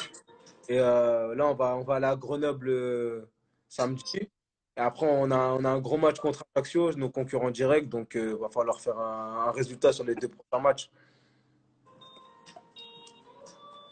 [0.68, 3.28] Et euh, là, on va, on va aller à Grenoble euh,
[3.68, 4.30] samedi.
[4.78, 7.90] Et après, on a, on a un gros match contre Ajaccio, nos concurrents directs.
[7.90, 10.90] Donc, il va falloir faire un, un résultat sur les deux prochains matchs.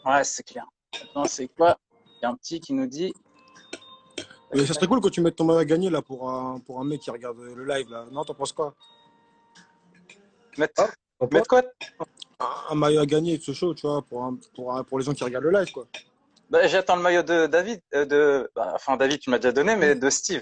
[0.05, 0.65] Ouais, c'est clair.
[0.99, 1.77] Maintenant, c'est quoi?
[2.17, 3.13] Il y a un petit qui nous dit
[4.53, 6.79] Mais ça serait cool que tu mettes ton maillot à gagner là, pour, un, pour
[6.79, 7.89] un mec qui regarde le live.
[7.89, 8.05] Là.
[8.11, 8.73] Non, t'en penses quoi?
[10.57, 10.73] Mettre,
[11.19, 11.61] Ah, mettre quoi?
[12.39, 14.99] Un, un maillot à gagner de ce show, tu vois, pour, un- pour, un- pour
[14.99, 15.71] les gens qui regardent le live.
[15.71, 15.87] quoi.
[16.49, 17.79] bah, J'attends le maillot de David.
[17.93, 18.51] euh, de...
[18.55, 20.41] bah, enfin, David, tu m'as déjà donné, mais de Steve.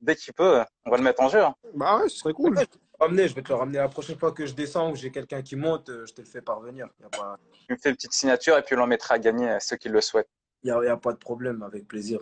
[0.00, 1.42] Dès qu'il peut, on va le mettre en jeu.
[1.42, 1.54] hein.
[1.74, 2.54] Bah ouais, ce serait cool.
[3.00, 4.46] Ouais, je vais te le ramener, je vais te le ramener la prochaine fois que
[4.46, 6.88] je descends ou j'ai quelqu'un qui monte, euh, je te le fais parvenir.
[6.98, 7.36] Il n'y a, pas-
[7.68, 9.76] Tu me fais une petite signature et puis on l'en mettra à gagner à ceux
[9.76, 10.28] qui le souhaitent.
[10.62, 12.20] y a, y a pas de problème, avec plaisir.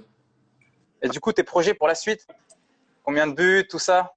[1.02, 2.26] Et du coup, tes projets pour la suite?
[3.02, 4.14] Combien de buts, tout ça?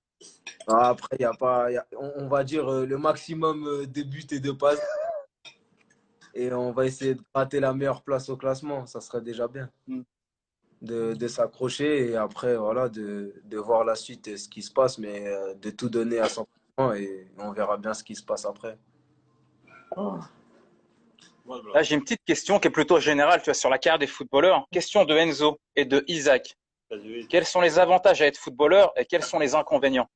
[0.67, 3.85] Ah, Après, y a pas, y a- on, on va dire euh, le maximum euh,
[3.85, 4.81] de buts et de passes.
[6.33, 8.85] Et on va essayer de rater la meilleure place au classement.
[8.85, 9.69] Ça serait déjà bien.
[9.87, 10.01] Mm.
[10.79, 14.71] De, de s'accrocher et après, voilà, de, de voir la suite et ce qui se
[14.71, 16.45] passe, mais euh, de tout donner à 100%
[16.95, 18.77] et on verra bien ce qui se passe après.
[21.73, 24.07] Là, j'ai une petite question qui est plutôt générale, tu vois, sur la carrière des
[24.07, 24.67] footballeurs.
[24.71, 26.55] Question de Enzo et de Isaac.
[27.29, 30.09] Quels sont les avantages à être footballeur et quels sont les inconvénients?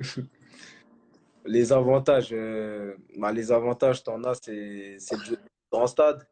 [1.48, 5.36] Les avantages, euh, bah, les avantages, t'en as, c'est c'est de jouer
[5.70, 6.26] dans le stade.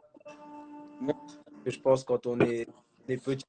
[1.66, 2.66] Je pense quand on est,
[3.08, 3.44] est petit,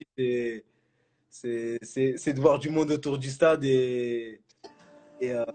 [1.29, 4.41] c'est- de voir du monde autour du stade et,
[5.19, 5.45] et, euh,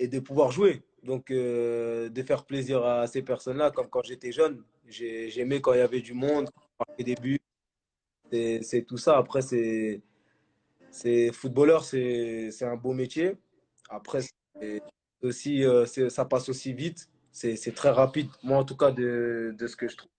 [0.00, 0.82] de pouvoir jouer.
[1.02, 4.62] Donc, euh, de faire plaisir à ces personnes-là, comme quand j'étais jeune.
[4.86, 7.40] J'ai- J'aimais quand il y avait du monde, marquer des buts.
[8.62, 9.16] C'est tout ça.
[9.18, 13.36] Après, c'est footballeur, c'est un beau métier.
[13.88, 14.20] Après,
[15.22, 17.08] aussi, euh, ça passe aussi vite.
[17.32, 18.28] C'est très rapide.
[18.42, 20.10] Moi, en tout cas, de, de ce que je trouve.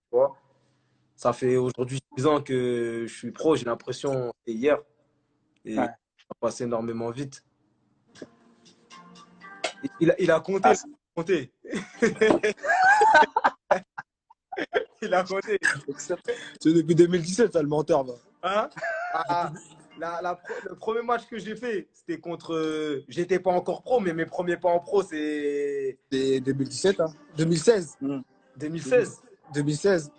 [1.21, 3.55] Ça fait aujourd'hui 6 ans que je suis pro.
[3.55, 4.79] J'ai l'impression que c'est hier.
[5.63, 5.85] Et Ouais.
[5.85, 7.43] ça passe énormément vite.
[9.99, 10.61] Il a, il a compté.
[10.69, 11.51] Ah, il a compté.
[15.03, 15.59] il a compté.
[16.59, 18.03] C'est depuis 2017, ça, le menteur.
[18.41, 18.67] Hein?
[19.13, 19.51] Ah,
[19.99, 22.55] la- la le premier match que j'ai fait, c'était contre.
[22.55, 27.13] euh, J'étais pas encore pro, mais mes premiers pas en pro, c'est C'est 2017, hein.
[27.37, 27.99] 2016.
[28.57, 29.21] 2016,
[29.53, 30.11] 2016.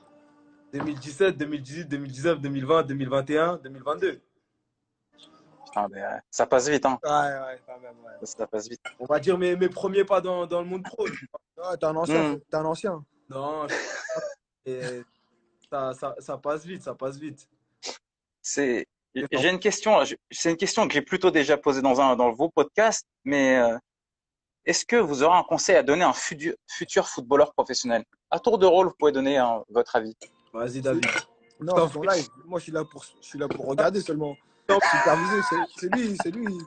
[0.73, 4.21] 2017, 2018, 2019, 2020, 2021, 2022.
[5.67, 6.99] Putain, mais, euh, ça passe vite, hein.
[7.03, 8.27] Ouais, ouais, quand même, ouais.
[8.27, 8.81] Ça passe vite.
[8.99, 11.05] On va dire mes, mes premiers pas dans, dans le monde pro.
[11.07, 12.33] Ouais, t'es un ancien.
[12.35, 12.41] Mm.
[12.51, 13.05] T'es un ancien.
[13.29, 15.03] Non, je- et
[15.71, 17.49] ça, ça, ça passe vite, ça passe vite.
[18.43, 19.99] C'est, j'ai une question.
[20.31, 23.79] C'est une question que j'ai plutôt déjà posée dans un, dans vos podcasts, mais euh,
[24.65, 28.05] est-ce que vous aurez un conseil à donner à un futur, futur footballeur professionnel?
[28.31, 30.17] À tour de rôle, vous pouvez donner hein, votre avis.
[30.53, 31.07] Vas-y, David.
[31.61, 32.29] Non, c'est ton live.
[32.45, 34.37] Moi, je suis là pour, je suis là pour regarder seulement.
[34.69, 36.59] Superviser, c'est c'est lui, c'est lui.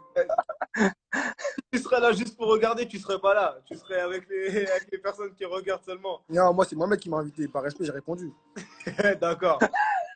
[1.71, 3.57] tu serais là juste pour regarder, tu serais pas là.
[3.65, 6.21] Tu serais avec les, avec les personnes qui regardent seulement.
[6.29, 7.47] Non, moi, c'est Mohamed qui m'a invité.
[7.47, 8.31] Par respect, j'ai répondu.
[9.19, 9.59] D'accord.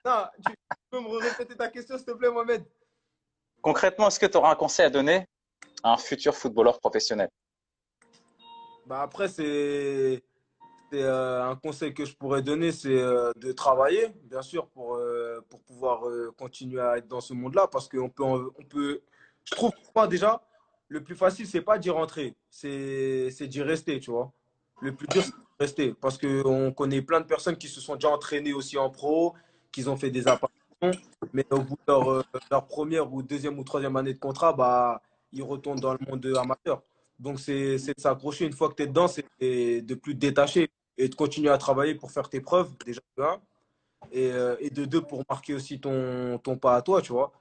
[0.05, 0.53] Non, tu
[0.91, 2.63] peux me répéter ta question, s'il te plaît, Mohamed?
[3.61, 5.27] Concrètement, est-ce que tu auras un conseil à donner
[5.83, 7.29] à un futur footballeur professionnel?
[8.85, 10.23] Bah Après, c'est
[10.93, 15.39] euh, un conseil que je pourrais donner, c'est euh, de travailler, bien sûr, pour, euh,
[15.49, 16.01] pour pouvoir
[16.37, 17.67] continuer à être dans ce monde-là.
[17.67, 19.01] Parce qu'on peut, on peut,
[19.45, 20.41] je trouve, pas déjà,
[20.87, 24.31] le plus facile, c'est pas d'y rentrer, c'est d'y rester, tu vois.
[24.81, 25.93] Le plus dur, c'est de rester.
[25.93, 29.33] Parce qu'on connaît plein de personnes qui se sont déjà entraînées aussi en pro,
[29.71, 30.91] qui ont fait des apparitions,
[31.33, 35.01] mais au bout de leur, leur, première ou deuxième ou troisième année de contrat, bah,
[35.31, 36.81] ils retournent dans le monde amateur.
[37.19, 40.69] Donc, c'est de s'accrocher une fois que tu es dedans, c'est de plus te détacher
[40.99, 43.01] et de continuer à travailler pour faire tes preuves, déjà
[44.11, 47.31] et, euh, et, de deux, pour marquer aussi ton, ton pas à toi, tu vois.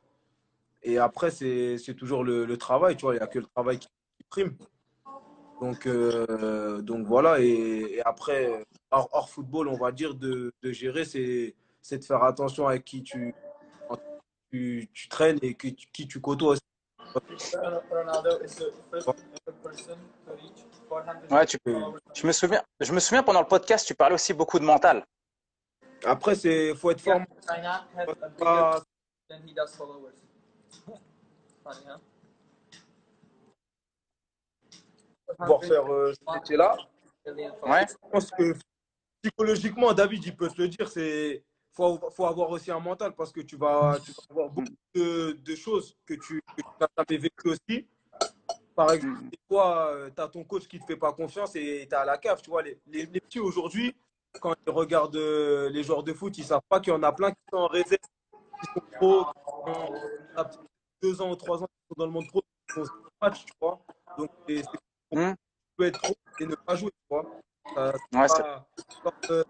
[0.83, 3.89] Et après, c'est toujours le, travail, tu vois, il n'y a que le travail qui,
[4.31, 4.57] prime.
[5.61, 11.99] Donc, euh, donc voilà, et, après, hors, football, on va dire, de, de gérer, c'est
[11.99, 13.35] de faire attention à qui tu,
[14.53, 16.63] tu, tu traînes et qui, qui tu côtoies aussi.
[21.31, 21.77] Ouais, tu peux.
[22.15, 25.05] Je me souviens, je me souviens pendant le podcast, tu parlais aussi beaucoup de mental.
[26.05, 27.21] Après, c'est faut être fort.
[28.39, 28.83] Pas...
[35.47, 36.77] Pour faire euh, ce métier-là.
[37.27, 37.87] Ouais.
[37.87, 38.55] Je pense que
[39.23, 43.31] psychologiquement, David, il peut te le dire, c'est faut, faut avoir aussi un mental parce
[43.31, 46.89] que tu vas, tu vas avoir beaucoup de, de choses que tu, que tu n'as
[46.97, 47.87] jamais vécues aussi.
[48.79, 51.89] Par exemple, des fois, tu as ton coach qui ne te fait pas confiance et
[51.91, 52.41] tu es à la cave.
[52.41, 53.93] Tu vois, les, les, les petits aujourd'hui,
[54.41, 57.03] quand ils regardent euh, les joueurs de foot, ils ne savent pas qu'il y en
[57.03, 57.99] a plein qui sont en réserve,
[58.31, 60.59] qui sont pro, qui
[61.03, 62.85] deux ans ou trois ans, qui sont dans le monde pro, qui font
[63.21, 63.81] match, tu vois.
[64.17, 64.63] Donc, c'est
[65.11, 65.33] mmh.
[65.83, 67.27] être pro et ne pas jouer, tu vois.
[67.75, 68.67] Ça, ouais, pas,
[69.03, 69.43] quand, euh,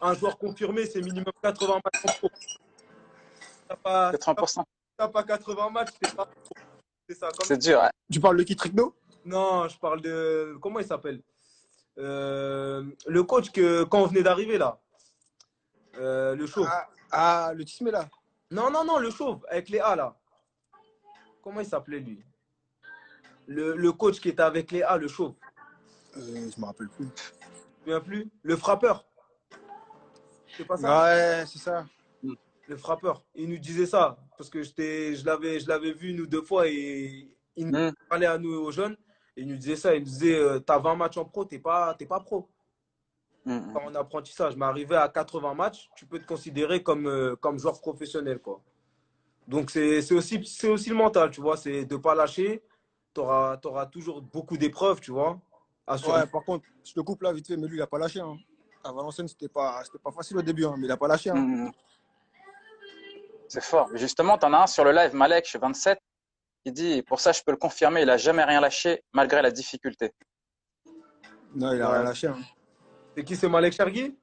[0.00, 2.30] un joueur confirmé, c'est minimum 80 matchs en pro.
[3.84, 4.75] Pas, 80% t'as
[5.16, 6.28] pas 80 matchs, c'est pas
[7.08, 7.28] C'est ça.
[7.44, 7.78] C'est dur.
[7.80, 7.90] Ouais.
[8.12, 8.94] Tu parles de qui, Trigno?
[9.24, 10.56] Non, je parle de.
[10.60, 11.22] Comment il s'appelle?
[11.98, 14.78] Euh, Le coach que quand on venait d'arriver là.
[15.98, 16.68] Euh, le chauve.
[16.70, 18.06] Ah, ah, le Tismé là
[18.50, 20.14] Non, non, non, le chauve, avec les A là.
[21.42, 22.22] Comment il s'appelait lui?
[23.46, 25.34] Le, le, coach qui était avec les A, le chauve.
[26.16, 27.08] Euh, je me rappelle plus.
[27.86, 28.28] Me plus?
[28.42, 29.06] Le frappeur.
[30.54, 31.04] C'est pas ça?
[31.04, 31.86] Ouais, c'est ça
[32.68, 33.22] le frappeur.
[33.34, 36.68] Il nous disait ça parce que je l'avais, je l'avais vu une ou deux fois
[36.68, 37.94] et il nous mm.
[38.08, 38.96] parlait à nous aux jeunes.
[39.36, 39.94] Et il nous disait ça.
[39.94, 42.48] Il nous disait euh, Tu as 20 matchs en pro, tu n'es pas, pas pro.
[43.44, 43.76] Mm.
[43.76, 47.80] En apprentissage, mais arrivé à 80 matchs, tu peux te considérer comme, euh, comme joueur
[47.80, 48.40] professionnel.
[48.40, 48.60] Quoi.
[49.46, 51.56] Donc, c'est aussi, aussi le mental, tu vois.
[51.56, 52.62] C'est de ne pas lâcher.
[53.14, 55.40] Tu auras, auras, toujours beaucoup d'épreuves, tu vois.
[55.88, 58.20] Ouais, par contre, je te coupe là vite fait, mais lui, il n'a pas lâché.
[58.20, 58.36] Hein.
[58.82, 61.30] À Valenciennes, c'était pas, pas facile au début, hein, mais il n'a pas lâché.
[61.30, 61.36] Hein.
[61.36, 61.70] Mm,
[63.48, 63.88] c'est fort.
[63.94, 65.98] Justement, tu en as un sur le live, Malek, 27,
[66.64, 69.50] qui dit Pour ça, je peux le confirmer, il n'a jamais rien lâché malgré la
[69.50, 70.12] difficulté.
[71.54, 72.26] Non, il n'a rien lâché.
[72.28, 72.38] Hein.
[73.16, 74.18] C'est qui C'est Malek Chargui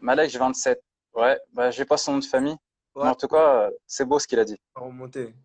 [0.00, 0.80] Malek, 27.
[1.14, 2.56] Ouais, bah, j'ai pas son nom de famille.
[2.94, 4.60] en tout cas, c'est beau ce qu'il a dit.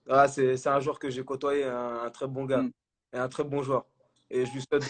[0.09, 2.71] Ah, c'est un joueur que j'ai côtoyé, un, très bon gars mm.
[3.13, 3.86] et un très bon joueur.
[4.29, 4.83] Et je lui souhaite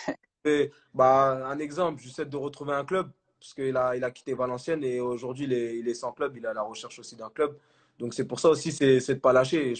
[0.93, 3.11] bah, un exemple, je lui souhaite de retrouver un club
[3.43, 6.37] parce qu'il a, il a quitté Valenciennes et aujourd'hui, il est, il est, sans club.
[6.37, 7.57] Il est à la recherche aussi d'un club.
[7.99, 9.73] Donc c'est pour ça aussi, c'est de ne pas lâcher.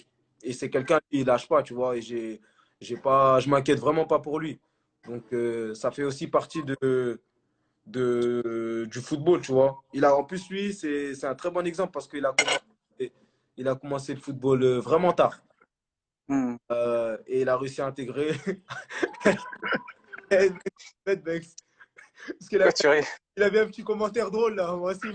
[0.43, 1.95] Et, c'est quelqu'un qui ne lâche pas, tu vois.
[1.95, 2.41] Et j'ai,
[2.81, 4.59] j'ai pas, je m'inquiète vraiment pas pour lui.
[5.07, 7.21] Donc euh, ça fait aussi partie de,
[7.85, 9.81] de, du football, tu vois.
[9.93, 13.13] Il a, en plus, lui, c'est un très bon exemple parce qu'il a commencé,
[13.55, 15.41] il a commencé le football euh, vraiment tard.
[16.27, 16.55] Hmm.
[16.69, 18.33] Euh, et il a réussi à intégrer.
[22.27, 23.03] Parce qu'il avait,
[23.37, 24.73] il avait un petit commentaire drôle là.
[24.73, 25.07] Moi aussi.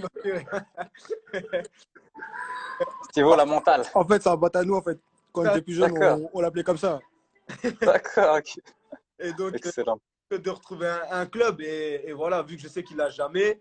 [3.13, 3.85] Thibaut, la mentale.
[3.95, 4.99] En fait, c'est un bat à nous, en fait.
[5.33, 7.01] Quand on était plus jeune, on, on l'appelait comme ça.
[7.81, 8.61] D'accord, ok.
[9.21, 9.99] Et donc, Excellent.
[10.31, 13.61] de retrouver un, club, et, et, voilà, vu que je sais qu'il l'a jamais,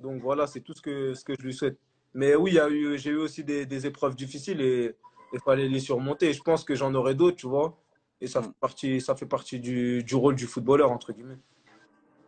[0.00, 1.78] donc voilà, c'est tout ce que, ce que je lui souhaite.
[2.14, 2.58] Mais oui,
[2.96, 4.94] j'ai eu aussi des, des, épreuves difficiles et
[5.32, 6.32] il fallait les surmonter.
[6.32, 7.76] Je pense que j'en aurai d'autres, tu vois.
[8.20, 11.38] Et ça fait partie, ça fait partie du, du rôle du footballeur, entre guillemets.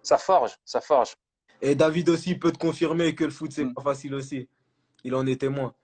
[0.09, 1.15] Ça forge, ça forge.
[1.61, 3.75] Et David aussi peut te confirmer que le foot, c'est mm.
[3.75, 4.49] pas facile aussi.
[5.05, 5.75] Il en est témoin.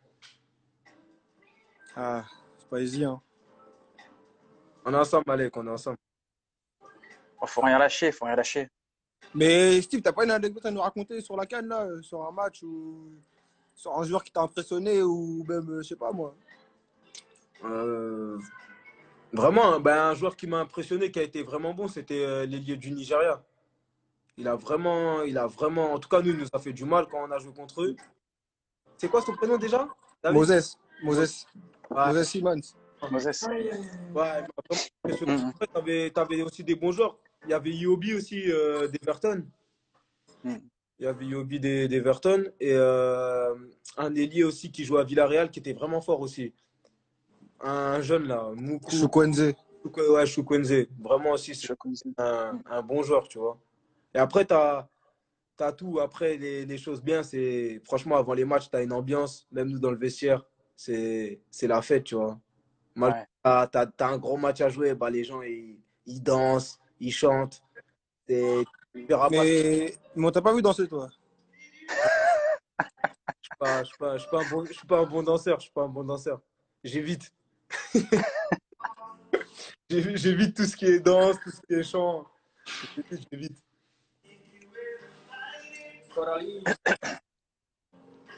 [1.94, 2.24] Ah,
[2.56, 3.20] c'est pas easy, hein.
[4.82, 5.98] On est ensemble, Malek, on est ensemble.
[7.38, 8.70] Oh, faut rien lâcher, faut rien lâcher.
[9.34, 12.32] Mais Steve, t'as pas une anecdote à nous raconter sur la canne, là, sur un
[12.32, 13.12] match ou
[13.74, 16.34] sur un joueur qui t'a impressionné ou même, euh, je sais pas moi?
[17.62, 18.38] Euh,
[19.34, 22.78] vraiment, ben, un joueur qui m'a impressionné, qui a été vraiment bon, c'était euh, l'ailier
[22.78, 23.44] du Nigeria.
[24.37, 26.85] Il a vraiment, il a vraiment, en tout cas, nous, il nous a fait du
[26.85, 27.94] mal quand on a joué contre eux.
[28.99, 29.88] C'est quoi son prénom déjà
[30.23, 30.77] David Moses.
[31.03, 31.47] Moses.
[31.90, 32.07] Ouais.
[32.12, 32.61] Moses Simons.
[33.11, 33.42] Moses.
[34.14, 34.42] Ouais,
[35.05, 35.37] vraiment.
[35.44, 35.49] Mhm.
[35.51, 37.16] Après, t'avais, t'avais aussi des bons joueurs.
[37.44, 39.44] Il y avait Iobi aussi euh, d'Everton.
[40.42, 40.61] Mhm.
[40.99, 43.55] Il y avait des- d'Everton et euh,
[43.97, 46.53] un ailier aussi qui jouait à Villarreal qui était vraiment fort aussi.
[47.61, 48.90] Un jeune là, Moukou.
[48.90, 49.55] Chukwenze.
[49.85, 50.87] Chukwe- Ouais, Chukwenze.
[51.01, 51.68] Vraiment aussi, c'est
[52.18, 53.59] un bon joueur, tu vois.
[54.14, 54.88] Et après, tu as,
[55.77, 55.98] tout.
[56.00, 59.46] Après, les, les choses bien, c'est franchement, avant les matchs, tu as une ambiance.
[59.50, 60.44] Même nous, dans le vestiaire,
[60.77, 62.38] c'est c'est la fête, tu vois.
[62.94, 63.27] Mal- Ouais.
[63.42, 67.12] t'as- t'as t'as un gros match à jouer, bah, les gens, ils, ils dansent, ils
[67.12, 67.62] chantent.
[68.29, 71.09] C'est- tu verras pas- Mais, mais on t'a pas vu danser, toi.
[73.42, 75.07] Je suis pas, je suis pas, je suis pas un bon, je suis pas un
[75.07, 75.59] bon danseur.
[75.59, 76.40] Je suis pas un bon danseur.
[76.83, 77.33] J'évite.
[79.90, 82.27] J'évite j'évite tout ce qui est danse, tout ce qui est chant.
[83.31, 83.57] J'évite,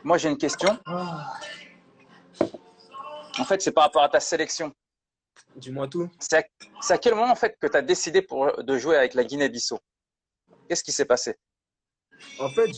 [0.04, 0.78] Moi, j'ai une question.
[3.38, 4.72] En fait, c'est par rapport à ta sélection.
[5.56, 6.08] Dis-moi tout.
[6.18, 6.48] C'est
[6.90, 9.78] à, quel moment, en fait, que tu as décidé pour, de jouer avec la Guinée-Bissau?
[10.68, 11.36] Qu'est-ce qui s'est passé?
[12.38, 12.70] En fait,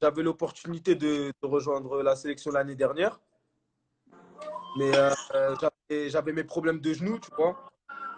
[0.00, 3.20] j'avais l'opportunité de, de rejoindre la sélection l'année dernière.
[4.76, 5.10] Mais euh,
[6.08, 7.68] j'avais- mes problèmes de genoux, tu vois.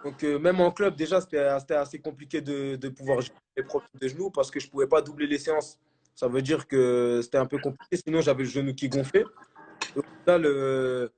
[0.03, 3.89] Donc, euh, même en club, déjà, c'était assez compliqué de, de pouvoir gérer mes problèmes
[3.99, 5.79] de genoux parce que je ne pouvais pas doubler les séances.
[6.15, 7.97] Ça veut dire que c'était un peu compliqué.
[7.97, 9.25] Sinon, j'avais le genou qui gonflait.
[9.95, 11.09] Et au final, euh,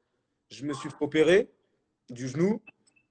[0.49, 1.49] je me suis opérer
[2.09, 2.61] du genou.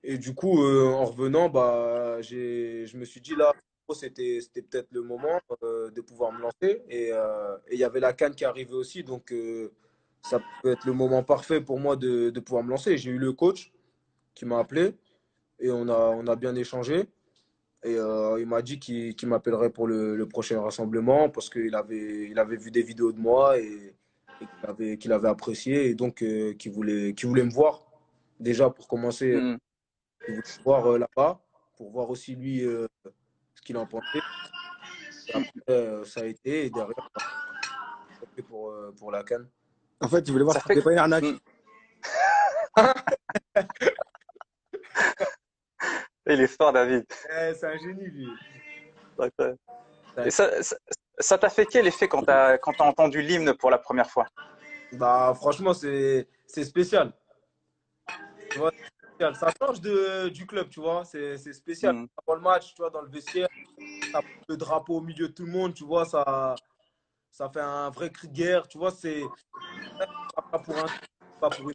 [0.02, 3.52] Et du coup, euh, en revenant, bah, je me suis dit là,
[3.92, 6.82] c'était peut-être le moment euh, de pouvoir me lancer.
[6.88, 7.12] Et
[7.70, 9.04] il y avait la canne qui arrivait aussi.
[9.04, 9.32] Donc,
[10.22, 12.98] ça peut être le moment parfait pour moi de, de pouvoir me lancer.
[12.98, 13.72] J'ai eu le coach
[14.34, 14.94] qui m'a appelé
[15.60, 17.04] et on a, on a bien échangé.
[17.86, 22.28] Et euh, il m'a dit qu'il m'appellerait pour le, le prochain rassemblement parce qu'il avait,
[22.28, 23.94] il avait vu des vidéos de moi et,
[24.40, 27.84] et qu'il avait, qu'il avait apprécié et donc euh, qu'il voulait, qu'il voulait me voir
[28.40, 29.56] déjà pour commencer, Hmm.
[30.28, 31.40] il voulait me voir euh, là-bas
[31.76, 32.88] pour voir aussi lui euh,
[33.54, 34.20] ce qu'il en pensait.
[35.32, 39.22] Après, euh, ça a été et derrière, bah, ça a été pour, euh, pour la
[39.22, 39.48] canne.
[40.00, 41.24] En fait, tu voulais voir Ça si fait c'était pas une arnaque.
[46.28, 47.04] Il est fort, David.
[47.30, 48.28] Eh, c'est un génie lui.
[50.24, 50.76] Et ça, ça,
[51.18, 54.26] ça t'a fait quel effet quand t'as quand t'as entendu l'hymne pour la première fois?
[54.92, 57.12] Bah, franchement, c'est spécial.
[58.50, 59.36] Tu vois, c'est spécial.
[59.36, 61.04] Ça change de, du club, tu vois.
[61.04, 61.94] C'est spécial.
[61.94, 62.08] Mm.
[62.26, 63.48] Avant le match, tu vois, dans le vestiaire,
[64.48, 66.54] le drapeau au milieu de tout le monde, tu vois, ça,
[67.30, 68.90] ça fait un vrai cri de guerre, tu vois.
[68.90, 69.22] C'est
[70.50, 70.86] pas pour un,
[71.40, 71.74] pas pour une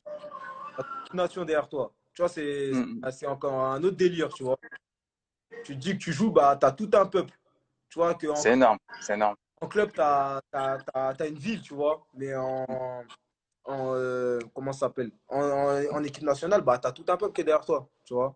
[1.14, 1.94] nation derrière toi.
[2.22, 3.12] Tu vois, c'est Mm.
[3.12, 4.58] c'est encore un autre délire, tu vois.
[5.64, 7.34] Tu te dis que tu joues, bah, t'as tout un peuple.
[7.90, 9.36] Tu vois, que en, C'est énorme, c'est énorme.
[9.60, 10.40] en club, tu as,
[11.28, 12.06] une ville, tu vois.
[12.14, 13.04] Mais en.
[13.66, 15.12] en euh, comment ça s'appelle?
[15.28, 17.90] En, en, en équipe nationale, bah, tu as tout un peuple qui est derrière toi,
[18.06, 18.36] tu vois.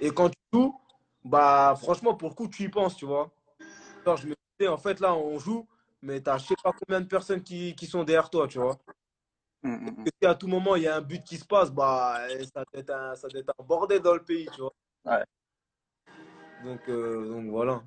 [0.00, 0.76] Et quand tu joues,
[1.24, 3.30] bah, franchement, pour le coup, tu y penses, tu vois.
[4.04, 5.64] Alors, je me disais, en fait, là, on joue,
[6.02, 8.58] mais tu as je sais pas combien de personnes qui, qui sont derrière toi, tu
[8.58, 8.76] vois.
[9.66, 10.06] Mm, mm, mm.
[10.06, 12.20] Et si à tout moment, il y a un but qui se passe, bah,
[12.54, 14.72] ça doit être un, ça doit être un bordel dans le pays, tu vois.
[15.04, 15.24] Ouais.
[16.62, 17.82] Donc, euh, donc voilà.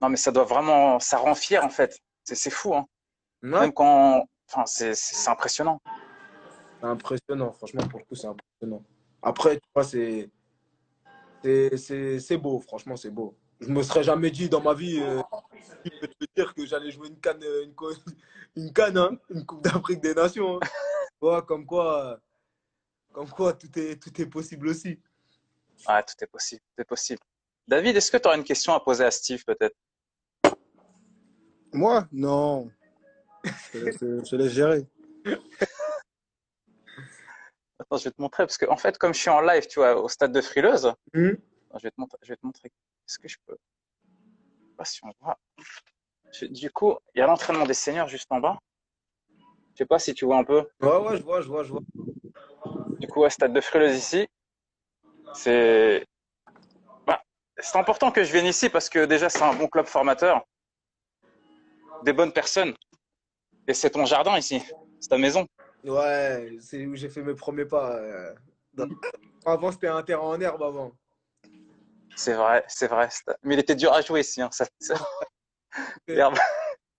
[0.00, 1.98] Non, mais ça doit vraiment, ça rend fier en fait.
[2.24, 2.86] C'est fou, hein.
[3.42, 4.94] Ouais, Même quand, enfin, c'est
[5.28, 5.80] impressionnant.
[6.80, 8.82] C'est impressionnant, franchement, pour le coup, c'est impressionnant.
[9.22, 10.30] Après, tu vois, C'est
[11.42, 13.36] c'est beau, franchement, c'est beau.
[13.62, 15.22] Je me serais jamais dit dans ma vie, euh,
[15.84, 17.64] je peux te dire que j'allais jouer une canne, euh,
[18.56, 20.58] une, canne, hein, une Coupe d'Afrique des Nations.
[20.60, 21.40] hein.
[21.46, 22.16] Comme quoi, euh,
[23.12, 24.98] comme quoi tout, est, tout est possible aussi.
[25.88, 27.20] Ouais, tout est possible, tout est possible.
[27.68, 29.76] David, est-ce que tu aurais une question à poser à Steve peut-être?
[31.72, 32.08] Moi?
[32.10, 32.68] Non.
[33.72, 34.84] Je je laisse gérer.
[37.78, 39.78] Attends, je vais te montrer parce que en fait, comme je suis en live, tu
[39.78, 40.86] vois, au stade de Frileuse.
[40.86, 42.18] Attends, je vais te montrer.
[42.22, 42.72] Je vais te montrer.
[43.08, 45.38] Est-ce que je peux Je sais pas si on voit.
[46.50, 48.58] Du coup, il y a l'entraînement des seniors juste en bas.
[49.74, 50.68] Je sais pas si tu vois un peu.
[50.80, 51.80] Ouais, ouais, je vois, je vois, je vois.
[52.98, 54.28] Du coup, à Stade de Frileuse ici,
[55.34, 56.06] c'est
[57.06, 57.22] bah,
[57.58, 60.42] c'est important que je vienne ici parce que déjà c'est un bon club formateur,
[62.04, 62.74] des bonnes personnes,
[63.66, 64.62] et c'est ton jardin ici,
[65.00, 65.46] c'est ta maison.
[65.84, 67.96] Ouais, c'est où j'ai fait mes premiers pas.
[67.96, 68.34] euh,
[69.44, 70.92] Avant, c'était un terrain en herbe avant.
[72.16, 73.08] C'est vrai, c'est vrai.
[73.42, 74.40] Mais il était dur à jouer ici.
[74.42, 74.66] Hein, ça-.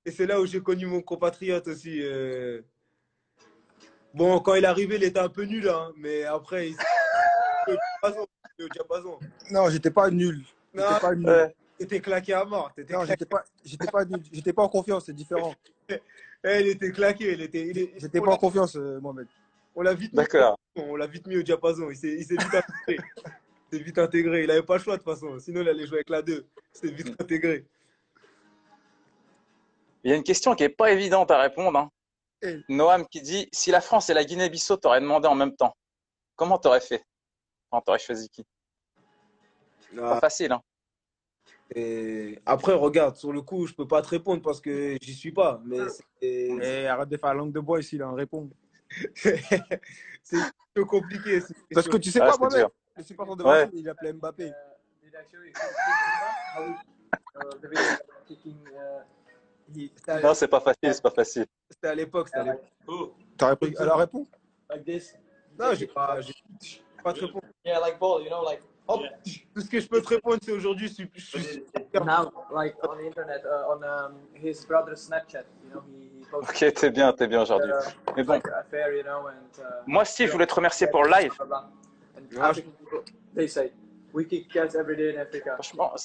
[0.06, 2.02] Et c'est là où j'ai connu mon compatriote aussi.
[2.02, 2.62] euh,
[4.14, 6.84] Bon, quand il est arrivé, il était un peu nul, hein, mais après, il s'est
[8.64, 9.20] au diapason.
[9.50, 10.44] Non, j'étais pas nul.
[10.74, 11.26] Non, J'étais pas nul.
[11.28, 11.56] Ouais.
[11.80, 12.72] t'étais claqué à mort.
[12.90, 14.22] Non, j'étais pas, j'étais pas nul.
[14.32, 15.54] J'étais pas en confiance, c'est différent.
[16.46, 17.32] Eh, il était claqué.
[17.34, 19.28] Il était, il est- J'étais pas en confiance, euh, Mohamed.
[19.76, 20.60] On l'a vite D'accord.
[20.76, 21.90] on l'a vite mis au diapason.
[21.90, 23.00] Il s'est, il s'est vite
[23.74, 24.44] s'est vite intégré.
[24.44, 25.40] Il avait pas le choix de toute façon.
[25.40, 26.46] Sinon, il allait jouer avec la 2.
[26.76, 27.66] Il s'est vite intégré.
[30.04, 31.80] Il y a une question qui est pas évidente à répondre.
[31.80, 31.90] hein.
[32.68, 35.74] Noam qui dit si la France et la Guinée-Bissau t'auraient demandé en même temps,
[36.36, 37.02] comment t'aurais fait?
[37.72, 38.44] Enfin, t'aurais choisi qui?
[39.96, 40.52] Pas Ah, facile.
[40.52, 40.62] Hein.
[41.74, 45.32] et après, regarde, sur le coup, je peux pas te répondre parce que j'y suis
[45.32, 45.62] pas.
[45.66, 45.88] Mais
[46.22, 48.50] c'est, Eh, arrête de faire la langue de bois ici, là, réponds.
[49.16, 51.42] c'est un peu compliqué.
[51.74, 52.70] Parce que tu sais Ah, pas, dur.
[52.96, 53.50] Le supporter de Ouais.
[53.64, 54.48] Marseille, il appelait Mbappé.
[54.48, 54.52] uh,
[59.76, 61.46] uh, Non, c'est pas facile, c'est pas facile.
[61.70, 62.28] c'était à l'époque.
[62.28, 63.14] C'était à l'époque.
[63.38, 64.30] T'as répondu Elle a répondu
[64.70, 65.16] like this.
[65.58, 66.34] Non, j'ai pas, j'ai
[67.04, 67.14] pas.
[67.66, 69.02] Yeah, like ball, you know, like hop.
[69.54, 71.64] Tout ce que je peux te répondre, c'est aujourd'hui, je suis, je suis-
[71.94, 76.26] Now, like on the internet, uh, on um, his brother's Snapchat, you know, he, he
[76.30, 77.72] posted Ok, t'es bien, t'es bien aujourd'hui.
[77.72, 80.56] uh, Mais bon, like a affair, you know, and uh, moi Steve, je voulais te
[80.56, 81.32] remercier pour le live.
[82.40, 82.52] Ah,
[83.36, 83.72] they say
[84.14, 85.56] we kick cats every day in Africa.
[85.56, 85.96] Franchement,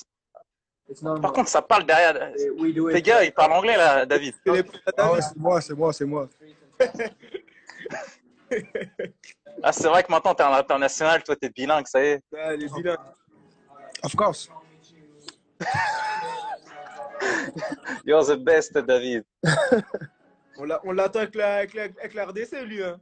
[1.21, 2.33] par contre, ça parle derrière.
[2.57, 2.95] We do it.
[2.95, 4.35] Les gars, ils parlent anglais là, David.
[4.97, 6.29] Ah ouais, c'est moi, c'est moi, c'est moi.
[9.61, 12.23] Ah, c'est vrai que maintenant t'es un international, toi t'es bilingue, ça y est.
[12.37, 12.97] Ah, les bilingues.
[14.05, 14.49] Of course.
[18.07, 19.25] You're the best, David.
[20.57, 22.85] On l'attend avec la, avec, la, avec la RDC, lui.
[22.85, 23.01] Hein.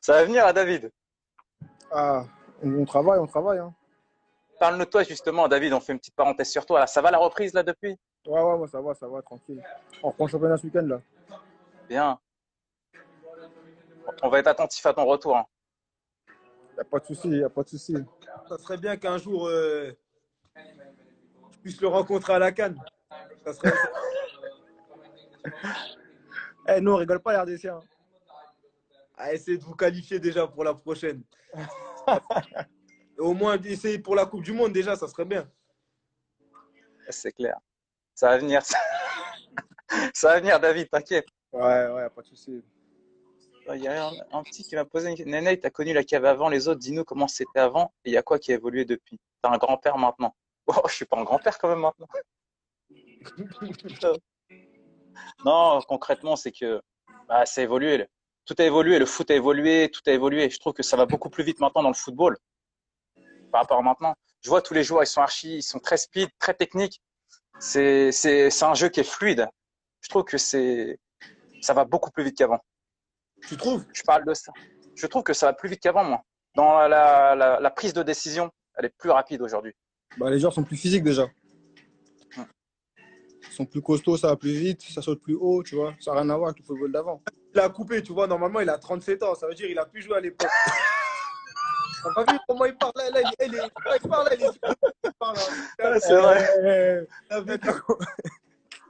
[0.00, 0.90] Ça va venir à David.
[1.90, 2.24] Ah,
[2.62, 3.58] on, travaille, on travaille.
[3.58, 3.74] Hein.
[4.58, 5.72] Parle-nous de toi justement, David.
[5.72, 6.80] On fait une petite parenthèse sur toi.
[6.80, 7.98] Là, ça va la reprise là depuis?
[8.26, 9.62] Ouais, ouais, moi ça va, ça va, tranquille.
[10.02, 11.00] On reprend le championnat ce week-end là.
[11.88, 12.18] Bien.
[14.22, 15.36] On va être attentif à ton retour.
[15.36, 15.44] hein.
[16.76, 17.96] Y a pas de souci, y a pas de souci.
[18.48, 19.92] Ça serait bien qu'un jour, euh,
[20.56, 22.78] je puisse le rencontrer à la Cannes.
[23.44, 23.72] Ça serait...
[26.66, 27.66] Eh, nous on rigole pas, RDC.
[27.66, 27.80] Hein.
[29.16, 31.22] À essayer de vous qualifier déjà pour la prochaine.
[33.18, 35.48] Au moins, essayer pour la Coupe du Monde déjà, ça serait bien.
[37.08, 37.58] C'est clair.
[38.14, 38.62] Ça va venir.
[40.14, 41.26] Ça va venir, David, t'inquiète.
[41.52, 42.64] Ouais, ouais, pas de souci.
[43.72, 45.30] Il y a un, un petit qui m'a posé une question.
[45.30, 46.80] Néné, t'as connu la cave avant les autres.
[46.80, 49.18] Dis-nous comment c'était avant et il y a quoi qui a évolué depuis?
[49.40, 50.34] T'as un grand-père maintenant.
[50.66, 52.08] Oh, je suis pas un grand-père quand même maintenant.
[55.44, 56.80] non, concrètement, c'est que
[57.28, 58.08] bah, ça a évolué.
[58.46, 58.98] Tout a évolué.
[58.98, 59.90] Le foot a évolué.
[59.90, 60.50] Tout a évolué.
[60.50, 62.36] Je trouve que ça va beaucoup plus vite maintenant dans le football
[63.50, 64.14] par rapport à maintenant.
[64.42, 67.00] Je vois tous les joueurs, ils sont archi, ils sont très speed, très techniques.
[67.60, 69.48] C'est, c'est, c'est un jeu qui est fluide.
[70.00, 70.98] Je trouve que c'est,
[71.62, 72.58] ça va beaucoup plus vite qu'avant.
[73.48, 73.84] Tu trouves?
[73.92, 74.52] Je parle de ça.
[74.96, 76.22] Je trouve que ça va plus vite qu'avant, moi.
[76.56, 79.72] Dans la, la, la prise de décision, elle est plus rapide aujourd'hui.
[80.18, 81.28] Bah, les joueurs sont plus physiques déjà.
[82.36, 85.94] Ils sont plus costauds, ça va plus vite, ça saute plus haut, tu vois.
[86.00, 87.22] Ça n'a rien à voir avec le football d'avant.
[87.54, 88.26] Il a coupé, tu vois.
[88.26, 89.34] Normalement, il a 37 ans.
[89.34, 90.48] Ça veut dire qu'il a pu jouer à l'époque.
[92.02, 93.70] T'as pas vu comment il parle là, là, il, est-
[94.02, 94.60] il parle là, il est-
[95.78, 96.00] là.
[96.00, 97.06] c'est vrai.
[97.30, 97.68] Il a vécu.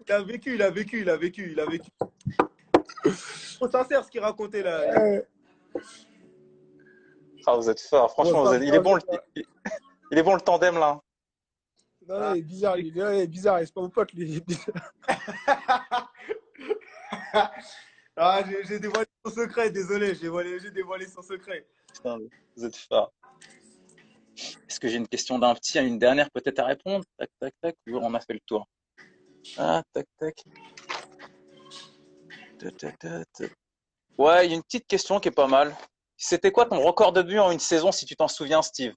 [0.07, 1.91] Il a vécu, il a vécu, il a vécu, il a vécu.
[3.57, 4.81] Trop sincère ce qu'il racontait là.
[7.47, 8.11] Ah, vous êtes fort.
[8.11, 9.01] Franchement, Ouais, vous êtes- il est bon le,
[10.11, 11.01] il, est bon le tandem là.
[12.09, 14.29] Non, non, il est bizarre, il est, il est bizarre, c'est pas mon pote, lui.
[14.31, 14.93] il est bizarre.
[18.17, 21.67] Ah, j'ai dévoilé son secret, désolé, j'ai dévoilé, j'ai dévoilé son secret.
[21.93, 22.19] Putain,
[22.57, 23.13] vous êtes fort.
[24.69, 27.05] Est-ce que j'ai une question d'un petit, une dernière peut-être à répondre?
[27.19, 27.77] Tac, tac, tac.
[27.89, 28.69] Ou on a fait le tour?
[29.57, 30.45] Ah, tac, tac.
[32.59, 33.45] Ta, ta, ta, ta.
[34.17, 35.77] Ouais, il y a une petite question qui est pas mal.
[36.17, 38.95] C'était quoi ton record de but en une saison, si tu t'en souviens, Steve?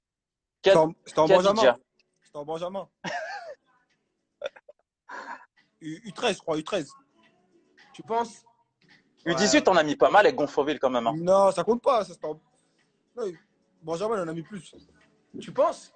[0.64, 1.78] C'était en, c'était en Qu'a Benjamin.
[2.24, 2.90] C'était en Benjamin.
[5.82, 6.88] U, 13 je crois, U13.
[7.94, 8.44] Tu penses?
[9.28, 11.08] U18, on a mis pas mal avec Gonfoville quand même.
[11.08, 11.14] hein.
[11.18, 12.04] Non, ça compte pas.
[12.06, 12.40] Ça, en...
[13.16, 13.32] non,
[13.82, 14.74] Benjamin, il en a mis plus.
[15.40, 15.94] Tu penses?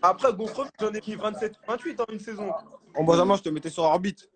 [0.00, 2.52] Après, Gonfreux, j'en ai mis 27 28 en une saison.
[2.96, 4.28] En Benjamin, je te mettais sur orbite.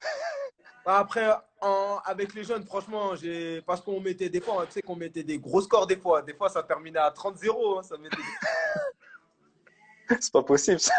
[0.86, 1.28] Après,
[1.60, 5.22] en- avec les jeunes, franchement, j'ai parce qu'on mettait des fois, tu sais qu'on mettait
[5.22, 6.22] des gros scores des fois.
[6.22, 7.78] Des fois, ça terminait à 30-0.
[7.78, 8.16] hein, ça mettait
[10.20, 10.94] C'est pas possible ça.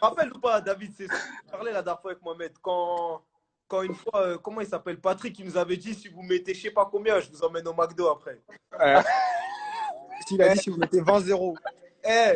[0.00, 2.52] Rappelle ou pas, David, c'est ce que je parlais la dernière fois avec Mohamed.
[2.62, 3.20] Quand,
[3.68, 6.54] quand une fois, euh, comment il s'appelle Patrick, qui nous avait dit si vous mettez
[6.54, 8.40] je sais pas combien, je vous emmène au McDo après.
[10.26, 11.56] S'il a dit si vous mettez 20-0.
[12.04, 12.34] Eh,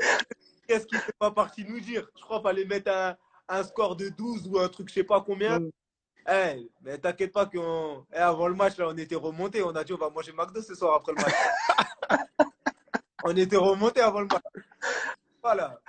[0.67, 2.09] qu'est-ce qu'il fait pas parti nous dire?
[2.17, 3.17] Je crois qu'il fallait mettre un,
[3.49, 5.59] un score de 12 ou un truc je sais pas combien.
[5.61, 5.71] Mm.
[6.29, 8.05] Eh, mais t'inquiète pas qu'on.
[8.13, 9.63] eh, avant le match, là, on était remonté.
[9.63, 11.35] On a dit on va manger McDo ce soir après le match.
[13.25, 14.43] on était remonté avant le match.
[15.43, 15.81] Voilà.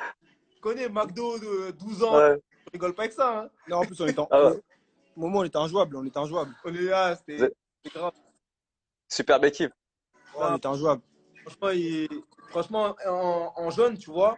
[0.55, 2.37] Tu connais McDo de 12 ans, Ouais.
[2.67, 3.39] on rigole pas avec ça.
[3.41, 3.49] Hein.
[3.67, 4.27] Non, en plus, on était en...
[4.31, 4.59] Ah ouais.
[5.21, 5.95] Moment, on était injouable.
[5.97, 6.55] On était injouable.
[6.65, 7.51] On est là, c'était
[7.93, 8.13] grave.
[9.07, 9.71] Superbe équipe.
[10.35, 11.03] Ouais, on était injouable.
[11.45, 12.09] Franchement, il-
[12.49, 14.37] Franchement en, en jaune, tu vois,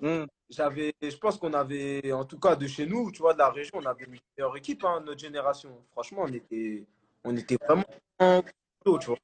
[0.00, 0.24] Hmm.
[0.50, 3.50] j'avais, je pense qu'on avait, en tout cas de chez nous, tu vois, de la
[3.50, 5.70] région, on avait une meilleure équipe, hein, notre génération.
[5.92, 6.84] Franchement, on était,
[7.24, 7.84] on était vraiment
[8.18, 9.18] tu vois.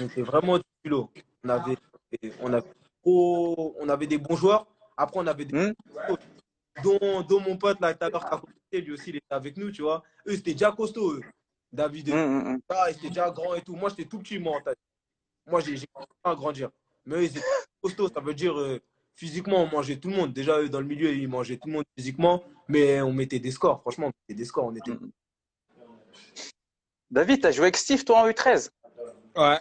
[0.00, 1.10] On était vraiment au culot.
[1.44, 1.76] On avait,
[2.40, 2.72] on avait,
[3.02, 4.66] trop- on avait des bons joueurs.
[4.96, 5.72] Après, on avait des Hmm.
[6.82, 9.26] Dont, dont mon pote là tout à l'heure qui a commenté, lui aussi, il était
[9.34, 10.02] avec nous, tu vois.
[10.26, 11.22] Eux, c'était déjà costaud, eux.
[11.72, 12.60] David, Hmm, hmm, hmm.
[12.70, 13.74] ah, ils étaient déjà grands et tout.
[13.76, 14.78] Moi, j'étais tout petit, moi, en tête.
[15.46, 16.70] Moi, j'ai commencé à grandir.
[17.04, 17.40] Mais eux, ils étaient
[17.82, 18.08] costauds.
[18.08, 18.80] Ça veut dire, euh,
[19.14, 20.32] physiquement, on mangeait tout le monde.
[20.32, 22.42] Déjà, eux, dans le milieu, ils mangeaient tout le monde physiquement.
[22.68, 23.80] Mais on mettait des scores.
[23.82, 24.66] Franchement, on mettait des scores.
[24.66, 24.92] On était...
[24.92, 25.10] Mm.
[27.10, 28.70] David, t'as joué avec Steve, toi, en U13.
[29.36, 29.58] Ouais.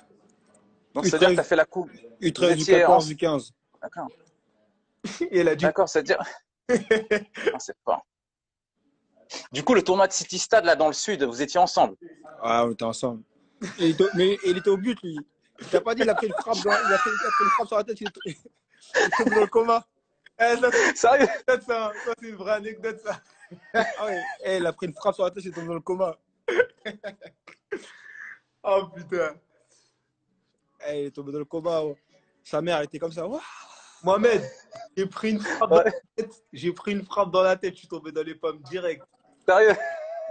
[0.94, 1.10] Donc, U13.
[1.10, 1.90] c'est-à-dire que t'as fait la coupe.
[2.22, 3.52] U13, du étiez 14, en- du 15.
[3.82, 4.08] D'accord.
[5.32, 6.20] Et elle a dit, D'accord, c'est-à-dire.
[6.70, 8.06] Ah, c'est fort.
[9.52, 11.96] Du coup, le tournoi de City Stade, là, dans le sud, vous étiez ensemble.
[12.02, 13.24] Ouais, on était ensemble.
[13.80, 15.18] Et il était, mais il était au but, lui.
[15.60, 17.32] Il t'a pas dit, il a pris une frappe, dans- il a pris, il a
[17.32, 18.32] pris une frappe sur la tête, il est, il
[19.02, 19.86] est tombé dans le coma.
[20.40, 21.28] eh, ça, c'est Sérieux?
[21.48, 21.60] ça.
[21.60, 23.22] Ça, c'est une vraie anecdote, ça.
[23.74, 24.22] Ah ouais.
[24.44, 26.16] Eh, il a pris une frappe sur la tête, il est tombé dans le coma.
[28.64, 29.36] Oh, putain.
[30.88, 31.82] Eh, il est tombé dans le coma.
[31.84, 31.98] ouais.
[32.44, 33.28] Sa mère, elle était comme ça.
[33.28, 33.42] Ouah.
[34.04, 34.44] Mohamed,
[34.96, 36.46] j'ai pris une frappe dans la tête.
[36.54, 37.74] J'ai pris une frappe dans la tête.
[37.74, 39.04] Je suis tombé dans les pommes direct.
[39.48, 39.76] Sérieux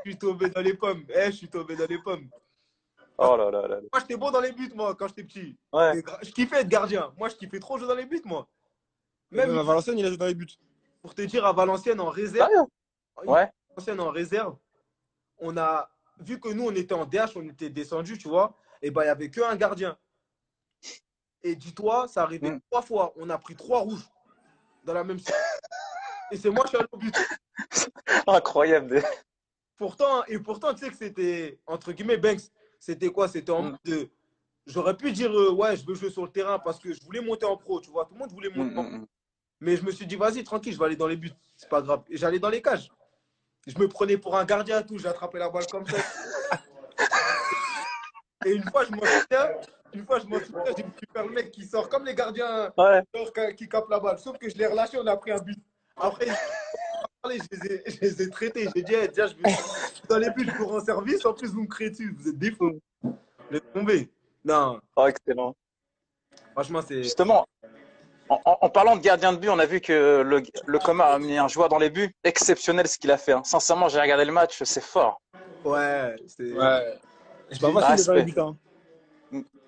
[0.04, 1.04] Je suis tombé dans les pommes.
[1.08, 2.28] Eh, je suis tombé dans les pommes.
[3.18, 3.68] Oh là là là.
[3.68, 3.76] là.
[3.92, 5.56] Moi, j'étais bon dans les buts, moi, quand j'étais petit.
[5.72, 6.02] Ouais.
[6.22, 7.12] Je kiffais être gardien.
[7.16, 8.46] Moi, je kiffais trop jouer dans les buts, moi.
[9.30, 10.46] Même à Valenciennes, il a joué dans les buts.
[11.00, 12.66] pour te dire, à Valenciennes, en réserve, Sérieux
[13.24, 13.50] Ouais.
[13.70, 14.56] Valenciennes en réserve,
[15.38, 15.88] on a
[16.20, 19.06] vu que nous, on était en DH, on était descendu, tu vois, et ben il
[19.06, 19.96] y avait qu'un gardien.
[21.46, 22.60] Et dis-toi, ça arrivait Mm.
[22.68, 23.12] trois fois.
[23.16, 24.02] On a pris trois rouges
[24.82, 25.38] dans la même série.
[26.32, 27.14] Et c'est moi qui suis allé au but.
[28.26, 29.00] Incroyable.
[29.76, 32.40] Pourtant, et pourtant, tu sais que c'était, entre guillemets, Banks,
[32.80, 33.28] c'était quoi?
[33.28, 33.70] C'était en Mm.
[33.70, 34.10] mode de.
[34.66, 37.20] J'aurais pu dire, euh, ouais, je veux jouer sur le terrain parce que je voulais
[37.20, 38.04] monter en pro, tu vois.
[38.06, 39.06] Tout le monde voulait monter Hmm, en pro.
[39.60, 41.30] Mais je me suis dit, vas-y, tranquille, je vais aller dans les buts.
[41.56, 42.02] C'est pas grave.
[42.08, 42.90] Et j'allais dans les cages.
[43.68, 44.98] Je me prenais pour un gardien tout.
[44.98, 45.96] J'ai attrapé la balle comme ça.
[48.44, 49.50] et une fois, je m'en souviens.
[49.96, 52.70] Une fois, je m'en souviens, j'ai vu faire le mec qui sort comme les gardiens
[52.76, 53.02] Ouais.
[53.14, 54.18] qui- qui capent la balle.
[54.18, 55.58] Sauf que je l'ai relâché, on a pris un but.
[55.96, 58.68] Après, je les ai, je les ai traités.
[58.76, 59.54] J'ai dit, eh, déjà, je vais
[60.08, 61.24] dans les buts, je vous rends service.
[61.24, 62.14] En plus, vous me créez dessus.
[62.18, 62.78] Vous êtes des fous.
[63.50, 64.10] Laisse tomber.
[64.44, 65.54] Non, Oh, excellent.
[66.52, 67.02] franchement, c'est.
[67.02, 67.46] Justement,
[68.28, 71.06] en, en- en parlant de gardien de but, on a vu que le, le coma
[71.06, 72.12] a mis un joueur dans les buts.
[72.22, 73.32] Exceptionnel ce qu'il a fait.
[73.32, 73.42] hein.
[73.44, 75.20] Sincèrement, j'ai regardé le match, c'est fort.
[75.64, 76.52] Ouais, c'est.
[76.52, 76.98] Ouais.
[77.50, 78.40] C'est pas Ah, facile de dans les buts.
[78.40, 78.56] Hein.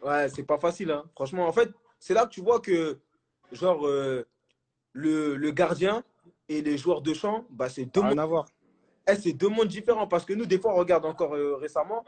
[0.02, 1.04] Ouais, c'est pas facile, hein.
[1.14, 2.98] Franchement, en fait, c'est là que tu vois que,
[3.52, 4.26] genre, euh,
[4.92, 6.04] le, le gardien
[6.48, 8.44] et les joueurs de champ, bah, c'est deux, mondes,
[9.08, 10.06] eh, c'est deux mondes différents.
[10.06, 12.04] Parce que nous, des fois, on regarde encore euh, récemment,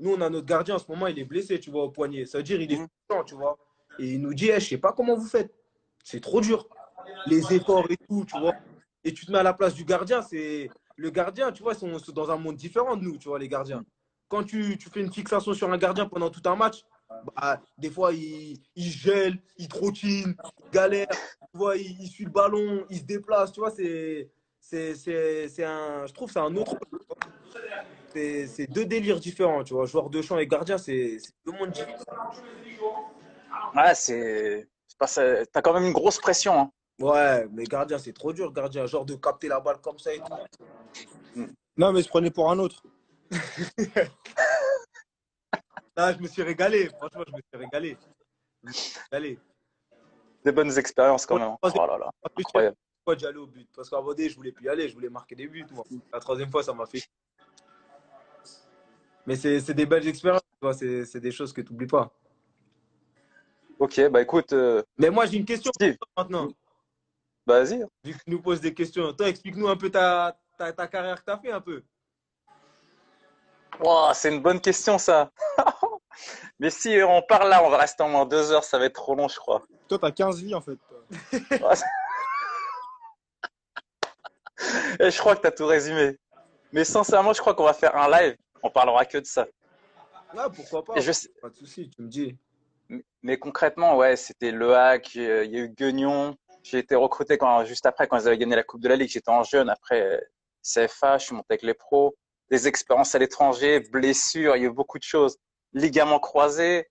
[0.00, 2.24] nous, on a notre gardien en ce moment, il est blessé, tu vois, au poignet.
[2.26, 2.80] Ça veut dire il est
[3.10, 3.58] champ, tu vois.
[3.98, 5.54] Et il nous dit, eh, je sais pas comment vous faites.
[6.02, 6.66] C'est trop dur.
[7.26, 8.54] Les efforts et tout, tu vois.
[9.04, 10.70] Et tu te mets à la place du gardien, c'est.
[10.96, 13.38] Le gardien, tu vois, ils sont, sont dans un monde différent de nous, tu vois,
[13.38, 13.84] les gardiens.
[14.28, 16.84] Quand tu, tu fais une fixation sur un gardien pendant tout un match,
[17.36, 20.34] bah, des fois, il, il gèle, il trottine,
[20.64, 24.28] il galère, tu vois, il, il suit le ballon, il se déplace, tu vois, c'est,
[24.60, 26.76] c'est, c'est, c'est un, je trouve, que c'est un autre,
[28.12, 31.52] c'est, c'est deux délires différents, tu vois, joueur de champ et gardien, c'est, c'est deux
[31.52, 31.98] mondes différents.
[33.74, 34.68] Ouais, c'est.
[34.86, 36.58] c'est pas ça- T'as quand même une grosse pression.
[36.58, 36.70] hein.
[37.00, 40.18] Ouais, mais gardien, c'est trop dur, gardien, genre de capter la balle comme ça et
[40.20, 41.44] tout.
[41.76, 42.82] Non, mais il se prenait pour un autre.
[45.96, 47.96] Là, je me suis régalé, franchement, je me suis régalé.
[48.62, 49.38] Je me suis régalé.
[50.44, 51.56] Des bonnes expériences quand même.
[51.62, 52.76] Oh là là, incroyable.
[52.98, 53.68] pourquoi j'allais au but?
[53.74, 55.64] Parce qu'à donné, je voulais plus y aller, je voulais marquer des buts.
[55.70, 55.84] moi.
[56.12, 57.02] La troisième fois, ça m'a fait.
[59.26, 60.42] Mais c'est des belles expériences,
[60.72, 62.12] c'est des choses que tu n'oublies pas.
[63.78, 66.48] Ok, bah écoute, euh, Mais moi, j'ai une question pour Steve, toi maintenant.
[67.46, 67.84] bah, vas-y.
[68.04, 71.18] Vu que tu nous poses des questions, toi, explique-nous un peu ta, ta, ta carrière
[71.20, 71.82] que tu as fait un peu.
[73.80, 75.32] Wow, c'est une bonne question ça.
[76.58, 78.94] Mais si on parle là, on va rester au moins deux heures, ça va être
[78.94, 79.62] trop long, je crois.
[79.88, 80.78] Toi, t'as 15 vies, en fait.
[85.00, 86.16] Et je crois que tu as tout résumé.
[86.72, 88.36] Mais sincèrement, je crois qu'on va faire un live.
[88.62, 89.46] On parlera que de ça.
[90.34, 92.36] Ouais, pourquoi pas Et je sais- Pas de souci, tu me dis.
[93.22, 96.36] Mais concrètement, ouais, c'était Le Hack, il y a eu Guignon.
[96.62, 99.08] J'ai été recruté quand, juste après, quand ils avaient gagné la Coupe de la Ligue.
[99.10, 99.68] J'étais en jeune.
[99.68, 100.20] Après,
[100.62, 102.14] CFA, je suis monté avec les pros.
[102.50, 105.38] des expériences à l'étranger, blessures, il y a eu beaucoup de choses,
[105.74, 106.88] ligaments croisés.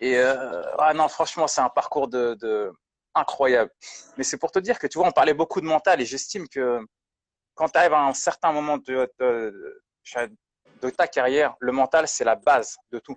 [0.00, 2.72] Et euh, ah non, franchement, c'est un parcours de, de
[3.14, 3.70] incroyable.
[4.16, 6.48] Mais c'est pour te dire que tu vois, on parlait beaucoup de mental et j'estime
[6.48, 6.80] que
[7.54, 9.82] quand tu arrives à un certain moment de, de,
[10.80, 13.16] de ta carrière, le mental, c'est la base de tout.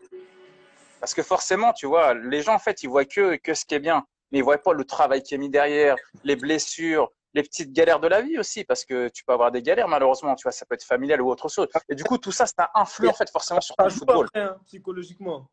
[0.99, 3.75] Parce que forcément, tu vois, les gens, en fait, ils voient que, que ce qui
[3.75, 7.43] est bien, mais ils voient pas le travail qui est mis derrière, les blessures, les
[7.43, 10.43] petites galères de la vie aussi, parce que tu peux avoir des galères, malheureusement, tu
[10.43, 11.67] vois, ça peut être familial ou autre chose.
[11.89, 14.25] Et du coup, tout ça, ça influe, en fait, forcément sur ton football.
[14.25, 15.49] après, hein, psychologiquement.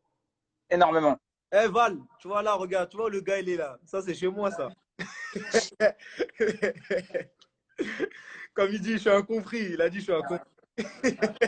[0.69, 1.17] Énormément.
[1.51, 3.79] Eh Val, tu vois là, regarde, tu vois le gars, il est là.
[3.85, 4.69] Ça, c'est chez moi, ça.
[8.53, 9.71] Comme il dit, je suis un compris.
[9.71, 10.45] Il a dit, je suis un compris.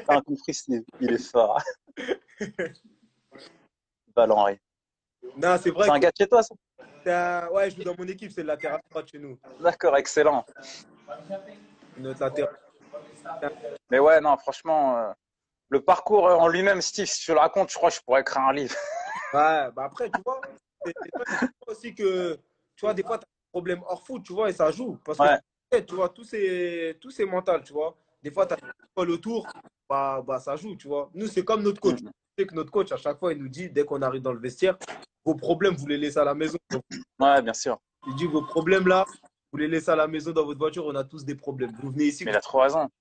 [0.06, 0.84] T'as compris, Steve.
[1.00, 1.62] Il est fort.
[4.16, 4.60] Ballon Henry.
[5.38, 8.08] Non, c'est vrai C'est un gars de chez toi, ça Ouais, je joue dans mon
[8.08, 9.40] équipe, c'est le latéral droit chez nous.
[9.60, 10.46] D'accord, excellent.
[11.98, 12.58] Notre latéral.
[13.90, 15.12] Mais ouais, non, franchement, euh,
[15.70, 18.44] le parcours en lui-même, Steve, si tu le racontes, je crois que je pourrais écrire
[18.44, 18.76] un livre.
[19.34, 20.42] Ouais, bah après, tu vois,
[20.86, 20.94] c'est
[21.68, 22.36] aussi que,
[22.76, 25.00] tu vois, des fois, tu as des problèmes hors foot, tu vois, et ça joue.
[25.04, 27.96] Parce que, tu vois, tout c'est tout c'est mental, tu vois.
[28.22, 29.48] Des fois, tu as le tour,
[29.90, 31.10] bah, bah, ça joue, tu vois.
[31.14, 32.00] Nous, c'est comme notre coach.
[32.46, 34.78] Que notre coach, à chaque fois, il nous dit, dès qu'on arrive dans le vestiaire,
[35.26, 36.58] vos problèmes, vous les laissez à la maison.
[37.20, 37.78] Ouais, bien sûr.
[38.08, 39.06] il dit, vos problèmes là,
[39.52, 41.72] vous les laissez à la maison dans votre voiture, on a tous des problèmes.
[41.82, 42.88] Vous venez ici, Mais il a trop raison.
[42.88, 42.92] tu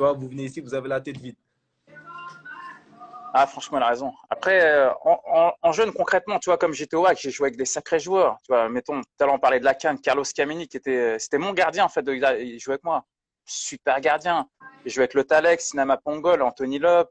[0.00, 1.36] vois, vous venez ici, vous avez la tête vide.
[3.34, 4.12] Ah, franchement, il a raison.
[4.30, 7.48] Après, euh, en, en- en jeune, concrètement, tu vois, comme j'étais au WAC, j'ai joué
[7.48, 8.38] avec des sacrés joueurs.
[8.42, 11.18] Tu vois, mettons, tout à l'heure, on parlait de la canne, Carlos Camini, qui était,
[11.18, 13.04] c'était mon gardien, en fait, de, il jouait avec moi.
[13.44, 14.48] Super gardien.
[14.84, 17.10] J'ai joué avec le Talex, Sinama Pongol, Anthony Lop.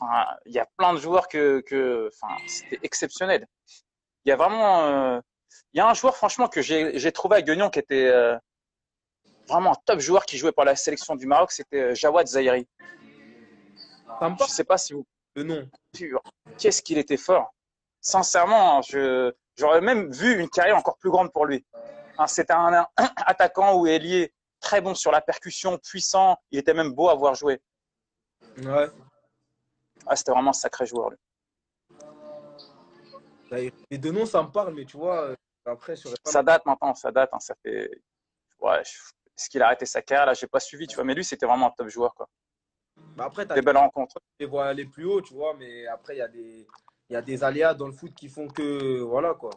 [0.00, 3.46] Enfin, il y a plein de joueurs que, que, enfin, c'était exceptionnel.
[4.24, 5.20] Il y a vraiment, euh,
[5.72, 8.36] il y a un joueur, franchement, que j'ai, trouvé à Guignon qui était, euh,
[9.48, 12.66] vraiment un top joueur qui jouait pour la sélection du Maroc, c'était euh, Jawad Zahiri.
[12.86, 15.68] Je parle sais pas si vous le nom.
[15.92, 16.20] pur.
[16.58, 17.54] Qu'est-ce qu'il était fort.
[18.00, 21.64] Sincèrement, je, j'aurais même vu une carrière encore plus grande pour lui.
[22.18, 26.36] Hein, C'était un, un attaquant ou ailier très bon sur la percussion, puissant.
[26.50, 27.60] Il était même beau à voir jouer.
[28.58, 28.88] Ouais.
[30.06, 31.10] Ah, c'était vraiment un sacré joueur.
[31.10, 31.18] Lui.
[33.90, 35.34] Les deux noms, ça me parle, mais tu vois, euh,
[35.64, 37.30] après, sur Ça date maintenant, ça date.
[37.32, 37.90] hein, ça fait.
[38.60, 40.26] Ouais, je- Est-ce qu'il a arrêté sa carrière?
[40.26, 41.04] Là, j'ai pas suivi, tu vois.
[41.04, 42.28] Mais lui, c'était vraiment un top joueur, quoi.
[43.16, 44.16] Bah après, tu Des belles rencontres.
[44.40, 46.66] les vois aller plus haut, tu vois, mais après, il y, a des-
[47.10, 49.00] y a des aléas dans le foot qui font que.
[49.00, 49.50] Voilà, quoi.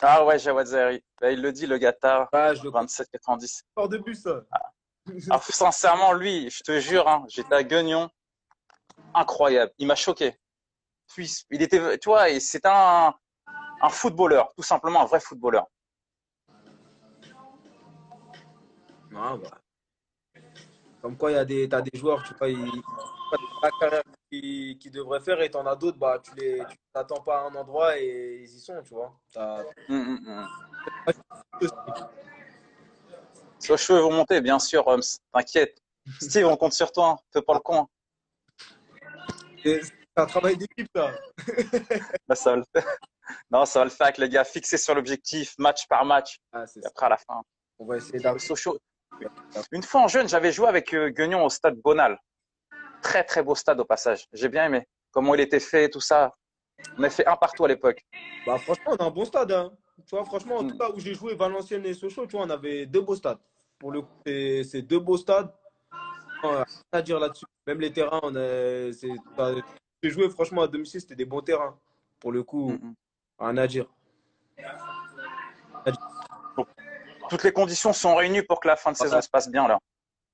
[0.00, 1.02] Ah ouais, Jawad Zahiri.
[1.20, 3.62] Bah, il le dit, le gâtard, Ah, je le 27-90.
[3.74, 4.44] hors de bus, ça.
[4.52, 4.67] Ah,
[5.40, 8.10] sincèrement, lui, je te jure, hein, j'étais à Guignon,
[9.14, 9.72] incroyable.
[9.78, 10.38] Il m'a choqué.
[11.08, 13.14] Puis, il était, tu vois, c'est un,
[13.80, 15.66] un footballeur, tout simplement un vrai footballeur.
[19.14, 19.50] Ah, bah.
[21.00, 22.82] Comme quoi, il y a des, t'as des joueurs, tu vois, ils,
[23.62, 27.22] la carrière qu'ils qu'ils devraient faire et t'en as d'autres, bah, tu les tu t'attends
[27.22, 29.18] pas à un endroit et ils y sont, tu vois.
[33.66, 35.02] Vos cheveux vont monter, bien sûr, Holmes.
[35.32, 35.78] T'inquiète.
[36.20, 37.08] Steve, on compte sur toi.
[37.10, 37.16] hein.
[37.32, 37.86] Fais pas le con.
[39.64, 39.80] C'est
[40.16, 41.10] un travail d'équipe, ça.
[42.28, 42.86] Là, ça va le faire.
[43.50, 46.38] Non, ça va le faire avec les gars fixés sur l'objectif, match par match.
[46.50, 46.88] Ah, Et ça.
[46.88, 47.42] après, à la fin.
[47.78, 48.18] On va essayer.
[48.38, 48.78] Sochaux.
[49.70, 52.18] Une fois en jeune, j'avais joué avec euh, Guignon au stade Bonal.
[53.02, 54.24] Très, très beau stade au passage.
[54.32, 54.88] J'ai bien aimé.
[55.10, 56.32] Comment il était fait, tout ça.
[56.96, 58.00] On a fait un partout à l'époque.
[58.46, 59.52] Bah, franchement, on a un bon stade.
[59.52, 59.70] Hein.
[60.08, 60.70] Tu vois, franchement, en Mm.
[60.70, 63.38] tout cas, où j'ai joué Valenciennes et Sochaux, tu vois, on avait deux beaux stades.
[63.78, 65.52] Pour le coup, c'est deux beaux stades.
[66.42, 67.44] Non, rien à dire là-dessus.
[67.66, 68.90] Même les terrains, on a,
[70.02, 71.78] j'ai joué franchement à domicile, c'était des bons terrains.
[72.20, 72.94] Pour le coup, Mm, mm.
[73.40, 73.86] rien à dire.
[77.28, 79.78] Toutes les conditions sont réunies pour que la fin de saison se passe bien là.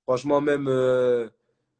[0.05, 1.29] Franchement, même, euh,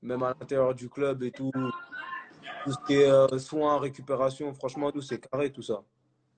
[0.03, 4.91] même à l'intérieur du club et tout, tout ce qui est euh, soins, récupération, franchement,
[4.93, 5.83] nous, c'est carré tout ça.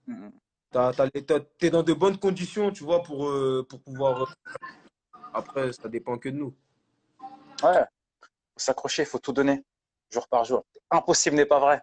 [0.06, 0.32] Mm, mm.
[0.76, 4.22] T'as- t'es dans de bonnes conditions, tu vois, pour, euh, pour pouvoir.
[4.24, 4.26] euh,
[5.32, 6.54] Après, ça dépend que de nous.
[7.62, 7.84] Ouais.
[8.20, 9.64] Faut s'accrocher, faut tout donner,
[10.10, 10.64] jour par jour.
[10.90, 11.80] Impossible n'est pas vrai.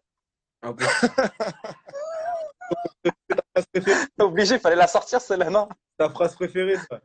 [0.61, 0.85] Un peu.
[4.19, 5.67] Obligé, fallait la sortir celle-là, non?
[5.97, 6.99] Ta phrase préférée, ça.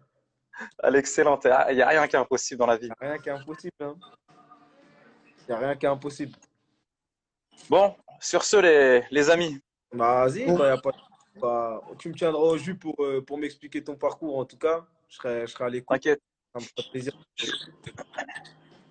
[0.83, 1.47] Elle est excellente.
[1.71, 2.87] Il n'y a rien qui est impossible dans la vie.
[2.87, 3.73] Il n'y a rien qui est impossible.
[3.81, 3.95] Il
[5.49, 6.37] n'y a rien qui est impossible.
[7.71, 9.61] Bon, sur ce, les, les amis,
[9.93, 10.91] Bah, vas-y, bah, y a pas...
[11.41, 14.87] bah, tu me tiendras au jus pour, euh, pour m'expliquer ton parcours, en tout cas.
[15.09, 15.89] Je serai, je serai à l'écoute.
[15.95, 16.21] t'inquiète.
[16.55, 17.13] Ça me fera plaisir.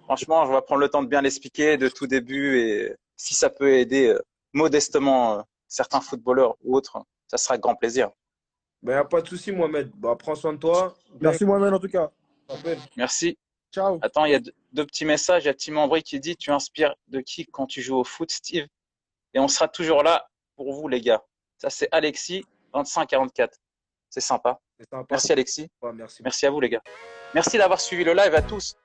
[0.03, 3.49] Franchement, je vais prendre le temps de bien l'expliquer de tout début et si ça
[3.49, 4.19] peut aider euh,
[4.53, 8.09] modestement euh, certains footballeurs ou autres, ça sera avec grand plaisir.
[8.83, 9.91] Il n'y a pas de souci, Mohamed.
[9.95, 10.95] Bah, prends soin de toi.
[11.19, 12.11] Merci Mohamed en tout cas.
[12.95, 13.37] Merci.
[13.73, 13.99] Ciao.
[14.01, 15.43] Attends, il y a deux, deux petits messages.
[15.43, 18.03] Il y a Tim Ambry qui dit Tu inspires de qui quand tu joues au
[18.05, 18.67] foot, Steve?
[19.33, 21.21] Et on sera toujours là pour vous, les gars.
[21.57, 23.57] Ça, c'est Alexis, 2544.
[24.09, 24.59] C'est sympa.
[25.09, 25.69] Merci, Alexis.
[25.81, 26.21] Ouais, merci.
[26.23, 26.81] Merci à vous, les gars.
[27.33, 28.75] Merci d'avoir suivi le live à tous.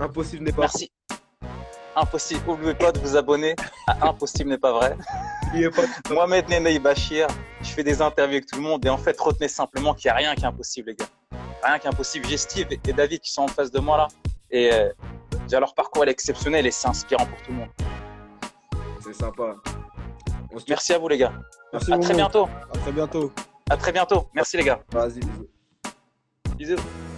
[0.00, 0.62] Impossible n'est pas.
[0.62, 0.90] Merci.
[1.94, 2.40] Impossible.
[2.46, 3.54] N'oubliez pas de vous abonner
[3.86, 4.96] à Impossible n'est pas vrai.
[5.74, 6.14] Pas.
[6.14, 7.26] Mohamed Nenei Bachir,
[7.60, 10.12] je fais des interviews avec tout le monde et en fait, retenez simplement qu'il n'y
[10.12, 11.08] a rien qui est impossible, les gars.
[11.62, 12.26] Rien qui est impossible.
[12.26, 14.08] J'ai Steve et David qui sont en face de moi là.
[14.50, 14.90] Et euh,
[15.42, 17.70] déjà, leur parcours est exceptionnel et c'est inspirant pour tout le monde.
[19.02, 19.56] C'est sympa.
[20.58, 21.32] Se Merci à vous, les gars.
[21.72, 22.48] Merci À très bientôt.
[22.72, 23.32] À très bientôt.
[23.70, 24.28] À très bientôt.
[24.34, 24.80] Merci, les gars.
[24.92, 25.48] Vas-y, bisous.
[26.56, 27.09] Bisous.